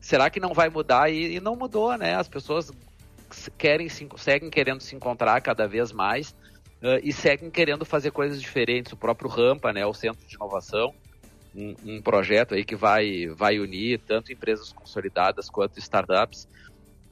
[0.00, 1.08] será que não vai mudar?
[1.08, 2.16] E, e não mudou, né?
[2.16, 2.72] As pessoas
[3.56, 6.30] querem se, seguem querendo se encontrar cada vez mais
[6.82, 8.92] uh, e seguem querendo fazer coisas diferentes.
[8.92, 10.94] O próprio Rampa, né, o Centro de Inovação,
[11.54, 16.48] um, um, projeto aí que vai, vai unir tanto empresas consolidadas quanto startups.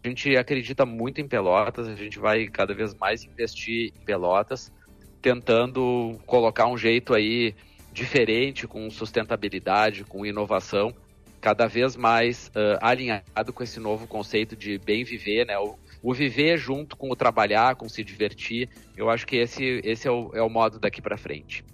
[0.02, 4.72] A gente acredita muito em Pelotas, a gente vai cada vez mais investir em Pelotas,
[5.20, 7.54] tentando colocar um jeito aí
[7.92, 10.94] diferente, com sustentabilidade, com inovação,
[11.40, 15.58] cada vez mais uh, alinhado com esse novo conceito de bem viver, né?
[15.58, 18.68] O, o viver junto com o trabalhar, com se divertir.
[18.96, 21.64] Eu acho que esse, esse é, o, é o modo daqui para frente.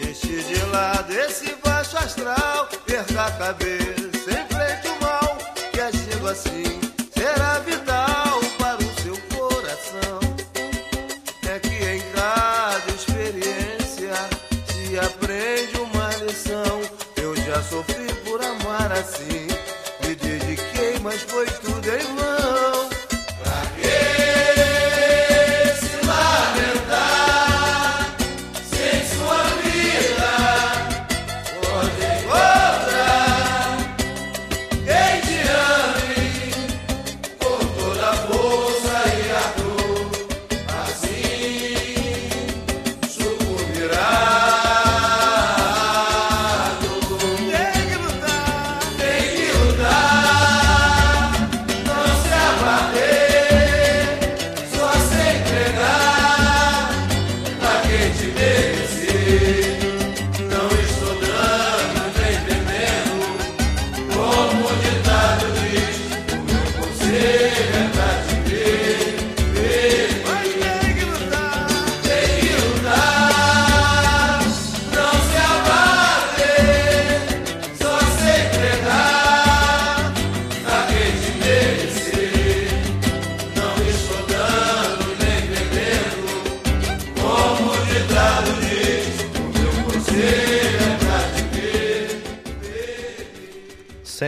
[0.00, 5.38] Deixe de lado esse baixo astral, perca a cabeça, enfrente o mal,
[5.72, 6.83] que agindo assim
[19.04, 19.33] see.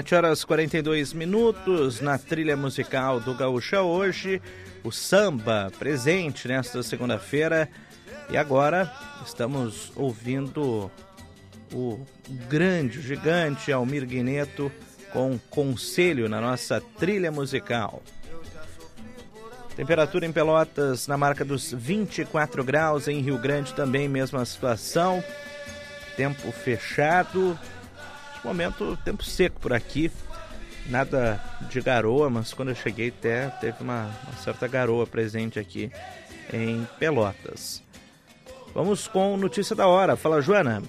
[0.07, 4.41] 7 horas 42 minutos na trilha musical do Gaúcha hoje,
[4.85, 7.69] o samba presente nesta segunda-feira.
[8.31, 8.93] E agora
[9.27, 10.89] estamos ouvindo
[11.73, 12.07] o
[12.49, 14.71] grande, gigante Almir Guineto
[15.13, 18.01] com conselho na nossa trilha musical.
[19.75, 25.23] Temperatura em Pelotas na marca dos 24 graus, em Rio Grande também mesma situação.
[26.17, 27.59] Tempo fechado.
[28.47, 30.09] Momento, tempo seco por aqui.
[30.89, 35.91] Nada de garoa, mas quando eu cheguei até teve uma, uma certa garoa presente aqui
[36.53, 37.83] em Pelotas.
[38.73, 40.15] Vamos com notícia da hora.
[40.15, 40.81] Fala, Joana.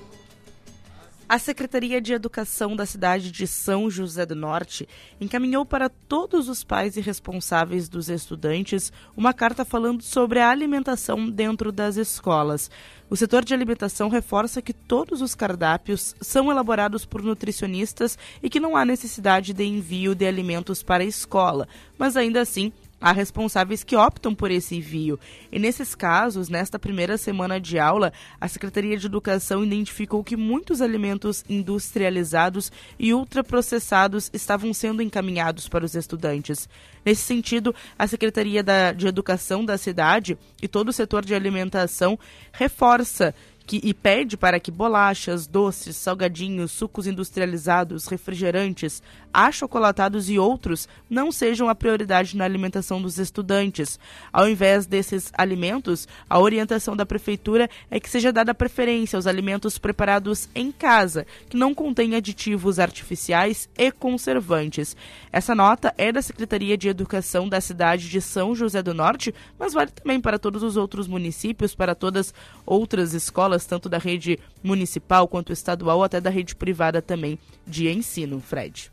[1.30, 4.88] A Secretaria de Educação da cidade de São José do Norte
[5.20, 11.30] encaminhou para todos os pais e responsáveis dos estudantes uma carta falando sobre a alimentação
[11.30, 12.72] dentro das escolas.
[13.10, 18.60] O setor de alimentação reforça que todos os cardápios são elaborados por nutricionistas e que
[18.60, 23.84] não há necessidade de envio de alimentos para a escola, mas ainda assim Há responsáveis
[23.84, 25.20] que optam por esse envio.
[25.52, 30.82] E nesses casos, nesta primeira semana de aula, a Secretaria de Educação identificou que muitos
[30.82, 36.68] alimentos industrializados e ultraprocessados estavam sendo encaminhados para os estudantes.
[37.06, 38.64] Nesse sentido, a Secretaria
[38.95, 42.18] de Educação da cidade e todo o setor de alimentação
[42.52, 43.34] reforça
[43.68, 49.03] que, e pede para que bolachas, doces, salgadinhos, sucos industrializados, refrigerantes,
[49.34, 53.99] achocolatados e outros não sejam a prioridade na alimentação dos estudantes.
[54.32, 59.78] Ao invés desses alimentos, a orientação da Prefeitura é que seja dada preferência aos alimentos
[59.78, 64.95] preparados em casa, que não contêm aditivos artificiais e conservantes.
[65.32, 69.74] Essa nota é da Secretaria de Educação da cidade de São José do Norte, mas
[69.74, 72.34] vale também para todos os outros municípios, para todas
[72.65, 78.39] outras escolas, tanto da rede municipal quanto estadual, até da rede privada também de ensino,
[78.39, 78.91] Fred.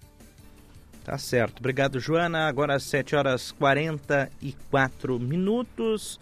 [1.04, 1.58] Tá certo.
[1.58, 2.48] Obrigado, Joana.
[2.48, 6.18] Agora às 7 horas 44 minutos.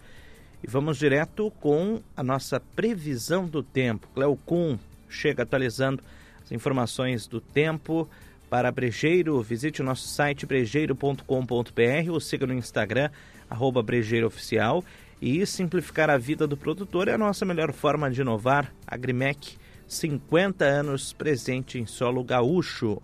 [0.61, 4.07] E vamos direto com a nossa previsão do tempo.
[4.13, 4.77] Cleo Kuhn
[5.09, 6.03] chega atualizando
[6.43, 8.09] As informações do tempo
[8.49, 13.09] para Brejeiro, visite o nosso site brejeiro.com.br ou siga no Instagram,
[13.49, 14.83] arroba brejeiroficial.
[15.21, 18.73] E simplificar a vida do produtor é a nossa melhor forma de inovar.
[18.85, 19.57] Agrimec,
[19.87, 23.01] 50 anos presente em solo gaúcho.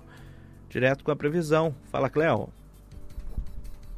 [0.69, 1.73] Direto com a previsão.
[1.91, 2.49] Fala, Cléo.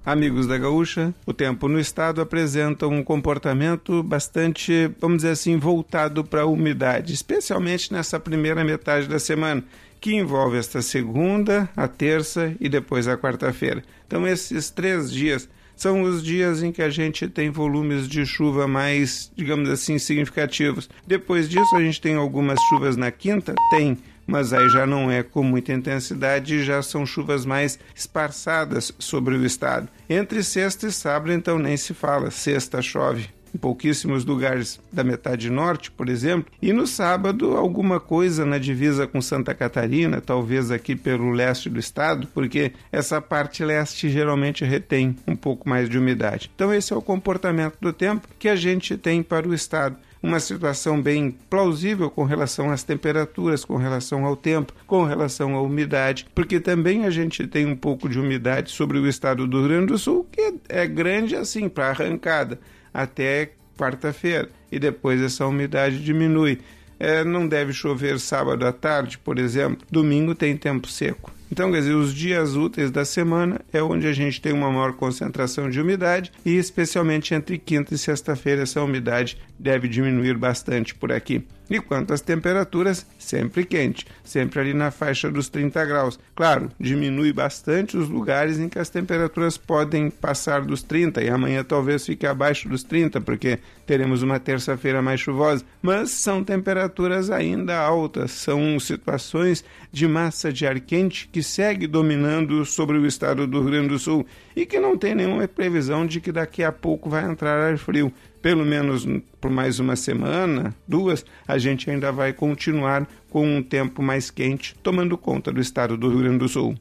[0.03, 6.23] Amigos da Gaúcha, o tempo no estado apresenta um comportamento bastante, vamos dizer assim, voltado
[6.23, 9.63] para a umidade, especialmente nessa primeira metade da semana,
[9.99, 13.83] que envolve esta segunda, a terça e depois a quarta-feira.
[14.07, 15.47] Então, esses três dias
[15.81, 20.87] são os dias em que a gente tem volumes de chuva mais, digamos assim, significativos.
[21.07, 23.55] Depois disso, a gente tem algumas chuvas na quinta?
[23.71, 29.35] Tem mas aí já não é com muita intensidade, já são chuvas mais esparçadas sobre
[29.35, 29.89] o estado.
[30.07, 32.29] Entre sexta e sábado, então, nem se fala.
[32.29, 38.45] Sexta chove em pouquíssimos lugares da metade norte, por exemplo, e no sábado alguma coisa
[38.45, 44.09] na divisa com Santa Catarina, talvez aqui pelo leste do estado, porque essa parte leste
[44.09, 46.51] geralmente retém um pouco mais de umidade.
[46.55, 50.39] Então esse é o comportamento do tempo que a gente tem para o estado uma
[50.39, 56.27] situação bem plausível com relação às temperaturas, com relação ao tempo, com relação à umidade,
[56.35, 59.87] porque também a gente tem um pouco de umidade sobre o estado do Rio Grande
[59.87, 62.59] do Sul, que é grande assim para arrancada
[62.93, 66.59] até quarta-feira, e depois essa umidade diminui.
[66.99, 71.31] É, não deve chover sábado à tarde, por exemplo, domingo tem tempo seco.
[71.51, 74.93] Então, quer dizer, os dias úteis da semana é onde a gente tem uma maior
[74.93, 81.11] concentração de umidade e, especialmente entre quinta e sexta-feira, essa umidade deve diminuir bastante por
[81.11, 81.43] aqui.
[81.71, 86.19] E quanto às temperaturas, sempre quente, sempre ali na faixa dos 30 graus.
[86.35, 91.63] Claro, diminui bastante os lugares em que as temperaturas podem passar dos 30 e amanhã
[91.63, 93.57] talvez fique abaixo dos 30, porque
[93.87, 99.63] teremos uma terça-feira mais chuvosa, mas são temperaturas ainda altas, são situações
[99.93, 103.99] de massa de ar quente que segue dominando sobre o estado do Rio Grande do
[103.99, 107.77] Sul e que não tem nenhuma previsão de que daqui a pouco vai entrar ar
[107.77, 108.11] frio
[108.41, 109.07] pelo menos
[109.39, 114.75] por mais uma semana, duas, a gente ainda vai continuar com um tempo mais quente,
[114.81, 116.75] tomando conta do estado do Rio Grande do Sul.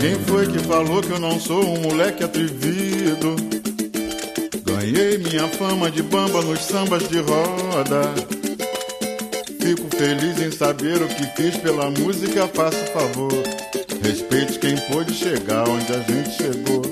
[0.00, 3.36] Quem foi que falou que eu não sou um moleque atrevido?
[4.64, 8.14] Ganhei minha fama de bamba nos sambas de roda.
[9.60, 13.30] Fico feliz em saber o que fiz pela música, faço favor.
[14.02, 16.82] Respeite quem pôde chegar onde a gente chegou.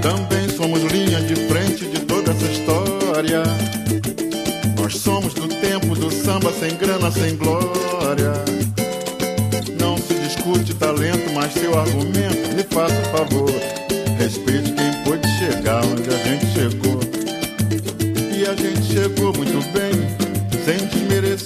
[0.00, 3.42] Também somos linha de frente de toda essa história.
[4.80, 8.32] Nós somos do tempo do samba sem grana, sem glória.
[9.78, 13.52] Não se discute talento, mas seu argumento, me faça um favor.
[14.18, 17.00] Respeite quem pôde chegar onde a gente chegou.
[18.34, 19.92] E a gente chegou muito bem,
[20.64, 21.37] sem desmerecer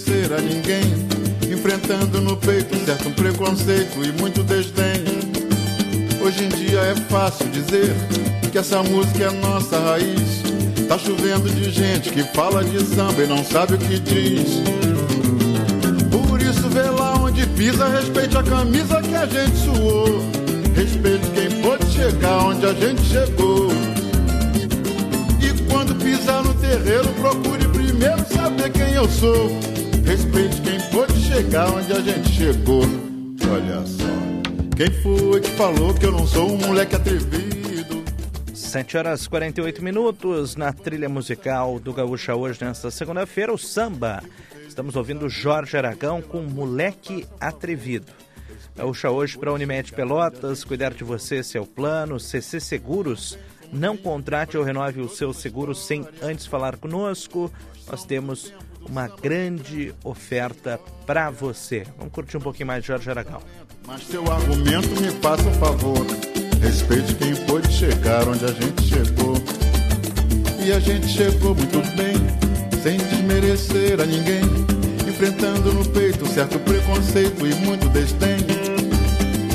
[1.98, 5.04] no peito certo preconceito e muito desdém.
[6.24, 7.94] Hoje em dia é fácil dizer
[8.50, 10.42] que essa música é nossa raiz.
[10.88, 14.62] Tá chovendo de gente que fala de samba e não sabe o que diz.
[16.10, 20.06] Por isso vê lá onde pisa, respeite a camisa que a gente suou.
[20.74, 23.68] Respeite quem pôde chegar onde a gente chegou.
[25.42, 29.60] E quando pisar no terreiro, procure primeiro saber quem eu sou.
[30.06, 30.81] Respeite quem
[31.32, 32.82] chegar onde a gente chegou.
[33.50, 34.76] Olha só.
[34.76, 38.04] Quem foi que falou que eu não sou um moleque atrevido?
[38.52, 44.22] 7 horas 48 minutos na trilha musical do Gaúcha hoje, nesta segunda-feira, o samba.
[44.68, 48.12] Estamos ouvindo Jorge Aragão com Moleque Atrevido.
[48.76, 53.38] Gaúcha hoje para Unimed Pelotas, cuidar de você, seu plano, CC Seguros.
[53.72, 57.50] Não contrate ou renove o seu seguro sem antes falar conosco.
[57.90, 58.52] Nós temos
[58.88, 61.86] uma grande oferta para você.
[61.96, 63.40] Vamos curtir um pouquinho mais de Jorge Aragão.
[63.86, 66.06] Mas seu argumento me faça um favor.
[66.60, 69.34] Respeite quem pôde chegar onde a gente chegou.
[70.64, 72.14] E a gente chegou muito bem,
[72.82, 74.42] sem desmerecer a ninguém.
[75.08, 78.38] Enfrentando no peito certo preconceito e muito desdém.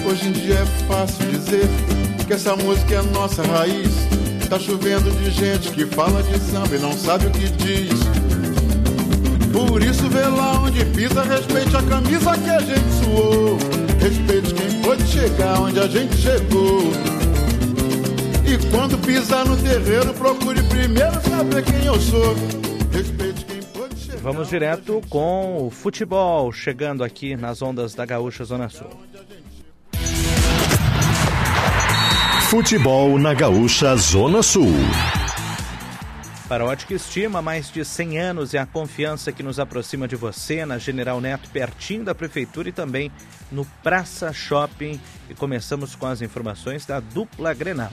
[0.05, 1.67] Hoje em dia é fácil dizer
[2.25, 3.91] que essa música é nossa raiz.
[4.49, 8.26] Tá chovendo de gente que fala de samba e não sabe o que diz.
[9.57, 13.57] Por isso vê lá onde pisa, respeite a camisa que a gente suou.
[13.99, 16.81] Respeite quem pôde chegar onde a gente chegou.
[18.45, 22.35] E quando pisar no terreiro, procure primeiro saber quem eu sou.
[22.91, 24.21] Respeite quem pôde chegar.
[24.21, 28.91] Vamos direto com o futebol, chegando aqui nas ondas da Gaúcha Zona Sul.
[32.51, 34.71] Futebol na Gaúcha Zona Sul.
[36.47, 40.15] Para a Ótica Estima, mais de 100 anos é a confiança que nos aproxima de
[40.15, 43.11] você na General Neto, pertinho da Prefeitura e também
[43.51, 44.97] no Praça Shopping.
[45.29, 47.91] E começamos com as informações da dupla Grenal.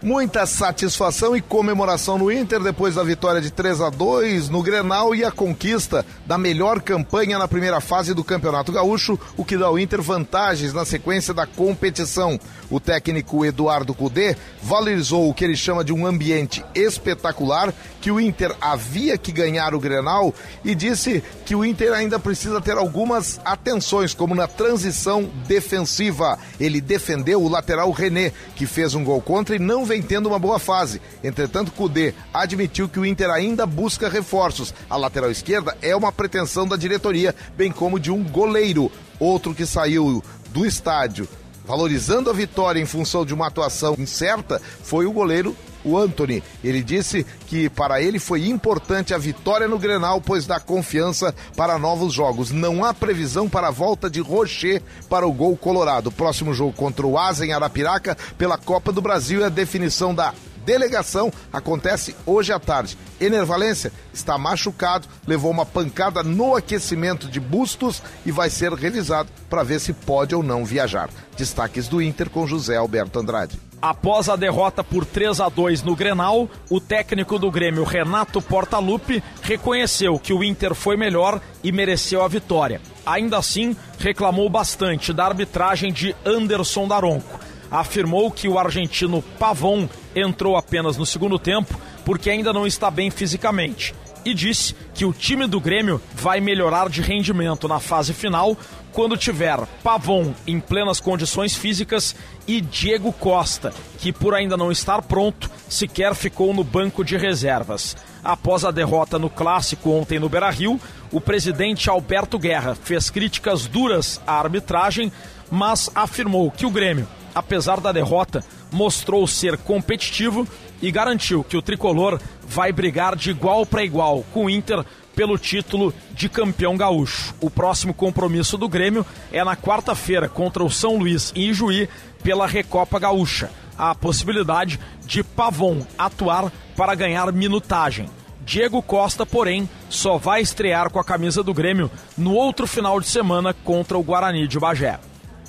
[0.00, 5.14] Muita satisfação e comemoração no Inter depois da vitória de 3 a 2 no Grenal
[5.14, 9.66] e a conquista da melhor campanha na primeira fase do Campeonato Gaúcho, o que dá
[9.66, 12.38] ao Inter vantagens na sequência da competição.
[12.72, 17.70] O técnico Eduardo Cudê valorizou o que ele chama de um ambiente espetacular,
[18.00, 22.62] que o Inter havia que ganhar o Grenal e disse que o Inter ainda precisa
[22.62, 26.38] ter algumas atenções, como na transição defensiva.
[26.58, 30.38] Ele defendeu o lateral René, que fez um gol contra e não vem tendo uma
[30.38, 30.98] boa fase.
[31.22, 34.72] Entretanto, Cudê admitiu que o Inter ainda busca reforços.
[34.88, 38.90] A lateral esquerda é uma pretensão da diretoria, bem como de um goleiro.
[39.20, 41.28] Outro que saiu do estádio
[41.64, 46.42] valorizando a vitória em função de uma atuação incerta foi o goleiro o Anthony.
[46.62, 51.78] Ele disse que para ele foi importante a vitória no Grenal, pois dá confiança para
[51.78, 52.50] novos jogos.
[52.50, 56.10] Não há previsão para a volta de Rocher para o gol colorado.
[56.10, 60.32] próximo jogo contra o Asa em Arapiraca pela Copa do Brasil e a definição da
[60.64, 62.96] delegação acontece hoje à tarde.
[63.20, 69.30] Ener Valência está machucado, levou uma pancada no aquecimento de Bustos e vai ser revisado
[69.48, 71.08] para ver se pode ou não viajar.
[71.36, 73.58] Destaques do Inter com José Alberto Andrade.
[73.82, 79.20] Após a derrota por 3 a 2 no Grenal, o técnico do Grêmio, Renato Portaluppi,
[79.42, 82.80] reconheceu que o Inter foi melhor e mereceu a vitória.
[83.04, 87.40] Ainda assim, reclamou bastante da arbitragem de Anderson Daronco.
[87.72, 93.10] Afirmou que o argentino Pavon entrou apenas no segundo tempo porque ainda não está bem
[93.10, 93.94] fisicamente
[94.24, 98.56] e disse que o time do Grêmio vai melhorar de rendimento na fase final
[98.92, 102.14] quando tiver Pavon em plenas condições físicas
[102.46, 107.96] e Diego Costa, que por ainda não estar pronto, sequer ficou no banco de reservas.
[108.22, 110.78] Após a derrota no clássico ontem no Beira-Rio,
[111.10, 115.10] o presidente Alberto Guerra fez críticas duras à arbitragem,
[115.50, 120.46] mas afirmou que o Grêmio, apesar da derrota, mostrou ser competitivo
[120.80, 125.38] e garantiu que o tricolor vai brigar de igual para igual com o Inter pelo
[125.38, 127.34] título de campeão gaúcho.
[127.40, 131.88] O próximo compromisso do Grêmio é na quarta-feira contra o São Luís em Ijuí
[132.22, 133.50] pela Recopa Gaúcha.
[133.76, 138.08] A possibilidade de Pavon atuar para ganhar minutagem.
[138.44, 143.06] Diego Costa, porém, só vai estrear com a camisa do Grêmio no outro final de
[143.06, 144.98] semana contra o Guarani de Bagé.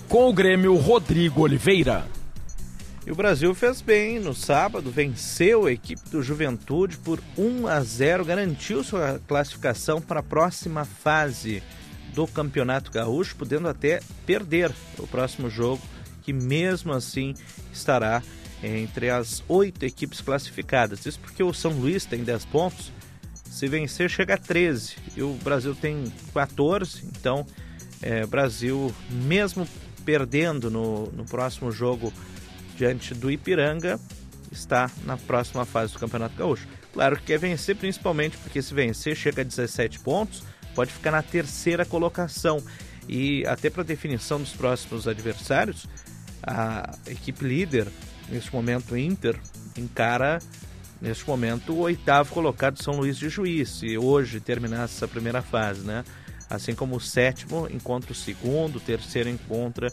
[0.10, 2.06] Com o Grêmio, Rodrigo Oliveira.
[3.06, 7.82] E o Brasil fez bem no sábado, venceu a equipe do Juventude por 1 a
[7.82, 11.62] 0, garantiu sua classificação para a próxima fase
[12.14, 15.82] do Campeonato Gaúcho, podendo até perder o próximo jogo,
[16.22, 17.34] que mesmo assim
[17.74, 18.22] estará
[18.64, 21.06] entre as oito equipes classificadas.
[21.06, 22.94] Isso porque o São Luís tem 10 pontos,
[23.50, 27.46] se vencer chega a 13 e o Brasil tem 14, então
[28.02, 29.68] é, Brasil, mesmo
[30.06, 32.14] perdendo no, no próximo jogo
[32.78, 34.00] diante do Ipiranga,
[34.52, 36.68] está na próxima fase do Campeonato Gaúcho.
[36.94, 40.44] Claro que quer vencer, principalmente porque se vencer chega a 17 pontos,
[40.76, 42.64] pode ficar na terceira colocação.
[43.08, 45.88] E até para definição dos próximos adversários,
[46.42, 47.88] a equipe líder,
[48.30, 49.38] neste momento Inter,
[49.78, 50.40] encara
[51.02, 55.82] neste momento o oitavo colocado São Luís de Juiz, se hoje terminasse essa primeira fase,
[55.82, 56.06] né?
[56.54, 59.92] Assim como o sétimo encontra o segundo, o terceiro encontra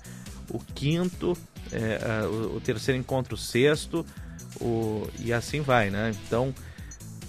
[0.51, 1.35] o quinto,
[1.73, 4.05] é, o, o, terceiro encontra o sexto,
[4.61, 6.15] o, e assim vai, né?
[6.27, 6.55] Então,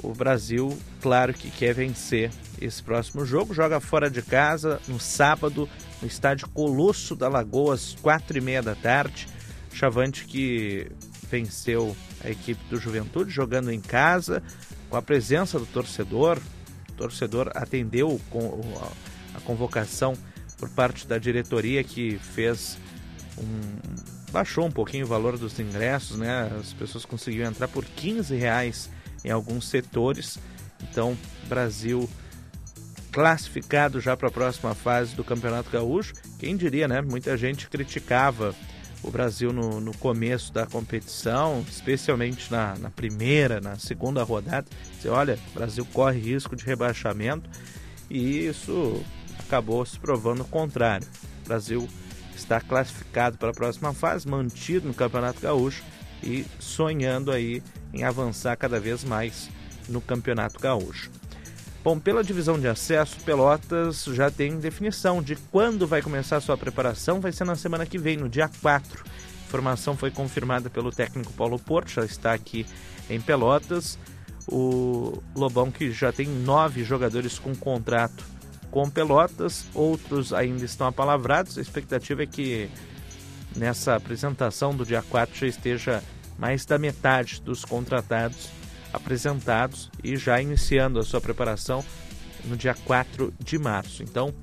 [0.04, 2.30] o Brasil, claro que quer vencer
[2.60, 5.70] esse próximo jogo, joga fora de casa no sábado,
[6.02, 9.30] no estádio Colosso da Lagoa, às quatro e meia da tarde.
[9.72, 10.92] Chavante que
[11.30, 14.44] venceu a equipe do Juventude jogando em casa,
[14.90, 16.38] com a presença do torcedor.
[16.90, 18.60] O torcedor atendeu com
[19.42, 20.14] convocação
[20.58, 22.78] por parte da diretoria que fez
[23.38, 26.52] um, baixou um pouquinho o valor dos ingressos, né?
[26.60, 28.90] As pessoas conseguiram entrar por 15 reais
[29.24, 30.38] em alguns setores.
[30.84, 31.18] Então,
[31.48, 32.10] Brasil
[33.12, 36.14] classificado já para a próxima fase do Campeonato Gaúcho.
[36.40, 37.02] Quem diria, né?
[37.02, 38.56] Muita gente criticava
[39.04, 44.68] o Brasil no, no começo da competição, especialmente na, na primeira, na segunda rodada.
[45.00, 47.50] Você olha, Brasil corre risco de rebaixamento
[48.10, 49.04] e isso
[49.46, 51.08] acabou se provando o contrário.
[51.44, 51.88] O Brasil
[52.36, 55.84] está classificado para a próxima fase, mantido no Campeonato Gaúcho
[56.24, 57.62] e sonhando aí
[57.94, 59.50] em avançar cada vez mais
[59.88, 61.12] no Campeonato Gaúcho.
[61.84, 67.20] Bom, pela divisão de acesso, Pelotas já tem definição de quando vai começar sua preparação,
[67.20, 69.04] vai ser na semana que vem, no dia 4.
[69.04, 72.68] A informação foi confirmada pelo técnico Paulo Porto, já está aqui
[73.10, 73.98] em Pelotas.
[74.48, 78.24] o Lobão que já tem nove jogadores com contrato
[78.72, 81.58] com Pelotas, outros ainda estão apalavrados.
[81.58, 82.70] A expectativa é que
[83.56, 86.04] nessa apresentação do dia 4 já esteja
[86.40, 88.50] mais da metade dos contratados
[88.94, 91.84] apresentados e já iniciando a sua preparação
[92.46, 94.04] no dia 4 de março.
[94.04, 94.34] Então,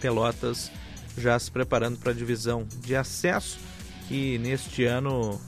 [0.00, 0.70] Pelotas
[1.16, 3.58] já se preparando para a divisão de acesso,
[4.08, 5.40] que neste ano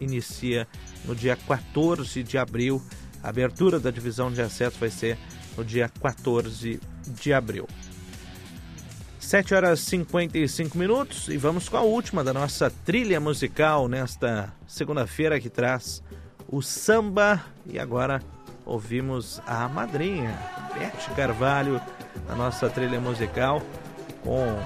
[0.00, 0.66] inicia
[1.04, 2.82] no dia 14 de abril.
[3.22, 5.18] A abertura da divisão de acesso vai ser
[5.56, 7.68] no dia 14 de abril.
[9.18, 14.52] 7 horas e 55 minutos e vamos com a última da nossa trilha musical nesta
[14.66, 16.02] segunda-feira que traz
[16.46, 18.22] o samba e agora
[18.66, 20.38] ouvimos a madrinha
[20.74, 21.80] Beth Carvalho
[22.28, 23.62] na nossa trilha musical
[24.22, 24.58] com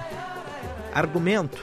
[0.93, 1.61] argumento,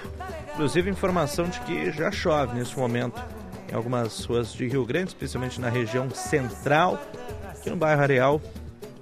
[0.55, 3.23] inclusive informação de que já chove nesse momento
[3.71, 7.01] em algumas ruas de Rio Grande, especialmente na região central,
[7.49, 8.41] aqui no bairro Areal,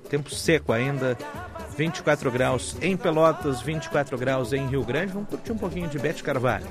[0.08, 1.16] tempo seco ainda,
[1.76, 5.12] 24 graus em Pelotas, 24 graus em Rio Grande.
[5.12, 6.66] Vamos curtir um pouquinho de Bete Carvalho.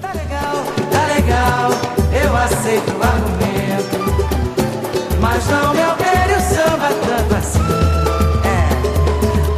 [0.00, 0.54] Tá legal,
[0.90, 1.70] tá legal,
[2.22, 3.96] eu aceito o argumento,
[5.20, 7.58] mas não me altere o samba tanto assim.
[8.44, 8.68] É,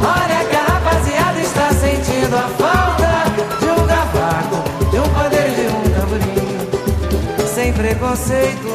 [0.01, 3.25] olha que a rapaziada está sentindo a falta
[3.59, 8.67] de um cavaco, de um poder de um tamborim, sem preconceito,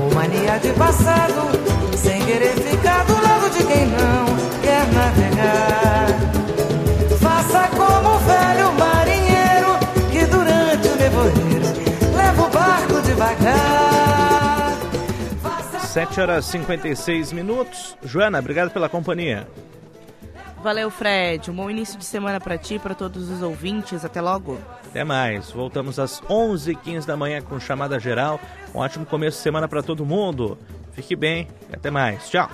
[0.00, 1.57] ou mania de passado,
[5.38, 6.08] navegar.
[7.20, 9.78] Faça como o velho marinheiro
[10.10, 14.72] que durante o nevoeiro leva o barco devagar.
[15.86, 17.96] 7 horas e 56 minutos.
[18.02, 19.48] Joana, obrigado pela companhia.
[20.62, 21.50] Valeu, Fred.
[21.50, 24.04] Um bom início de semana para ti e para todos os ouvintes.
[24.04, 24.58] Até logo.
[24.86, 25.50] Até mais.
[25.50, 28.40] Voltamos às 11h15 da manhã com chamada geral.
[28.74, 30.58] Um ótimo começo de semana para todo mundo.
[30.92, 32.28] Fique bem e até mais.
[32.28, 32.50] Tchau.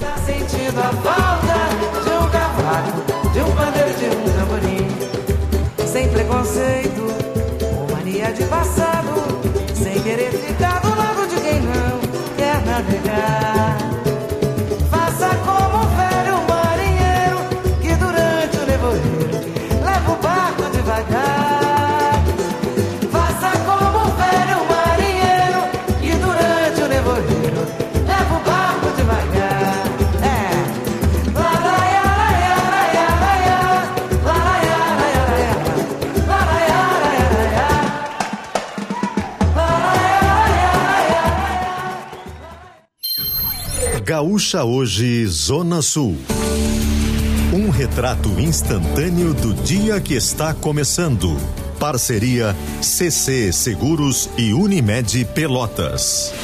[0.00, 1.68] Está sentindo a falta
[2.02, 4.88] de um cavaco, de um pandeiro, de um tamborim.
[5.86, 7.02] Sem preconceito,
[7.76, 9.19] ou mania de passado,
[44.20, 46.14] Gaúcha Hoje, Zona Sul.
[47.54, 51.34] Um retrato instantâneo do dia que está começando.
[51.78, 56.34] Parceria CC Seguros e Unimed Pelotas.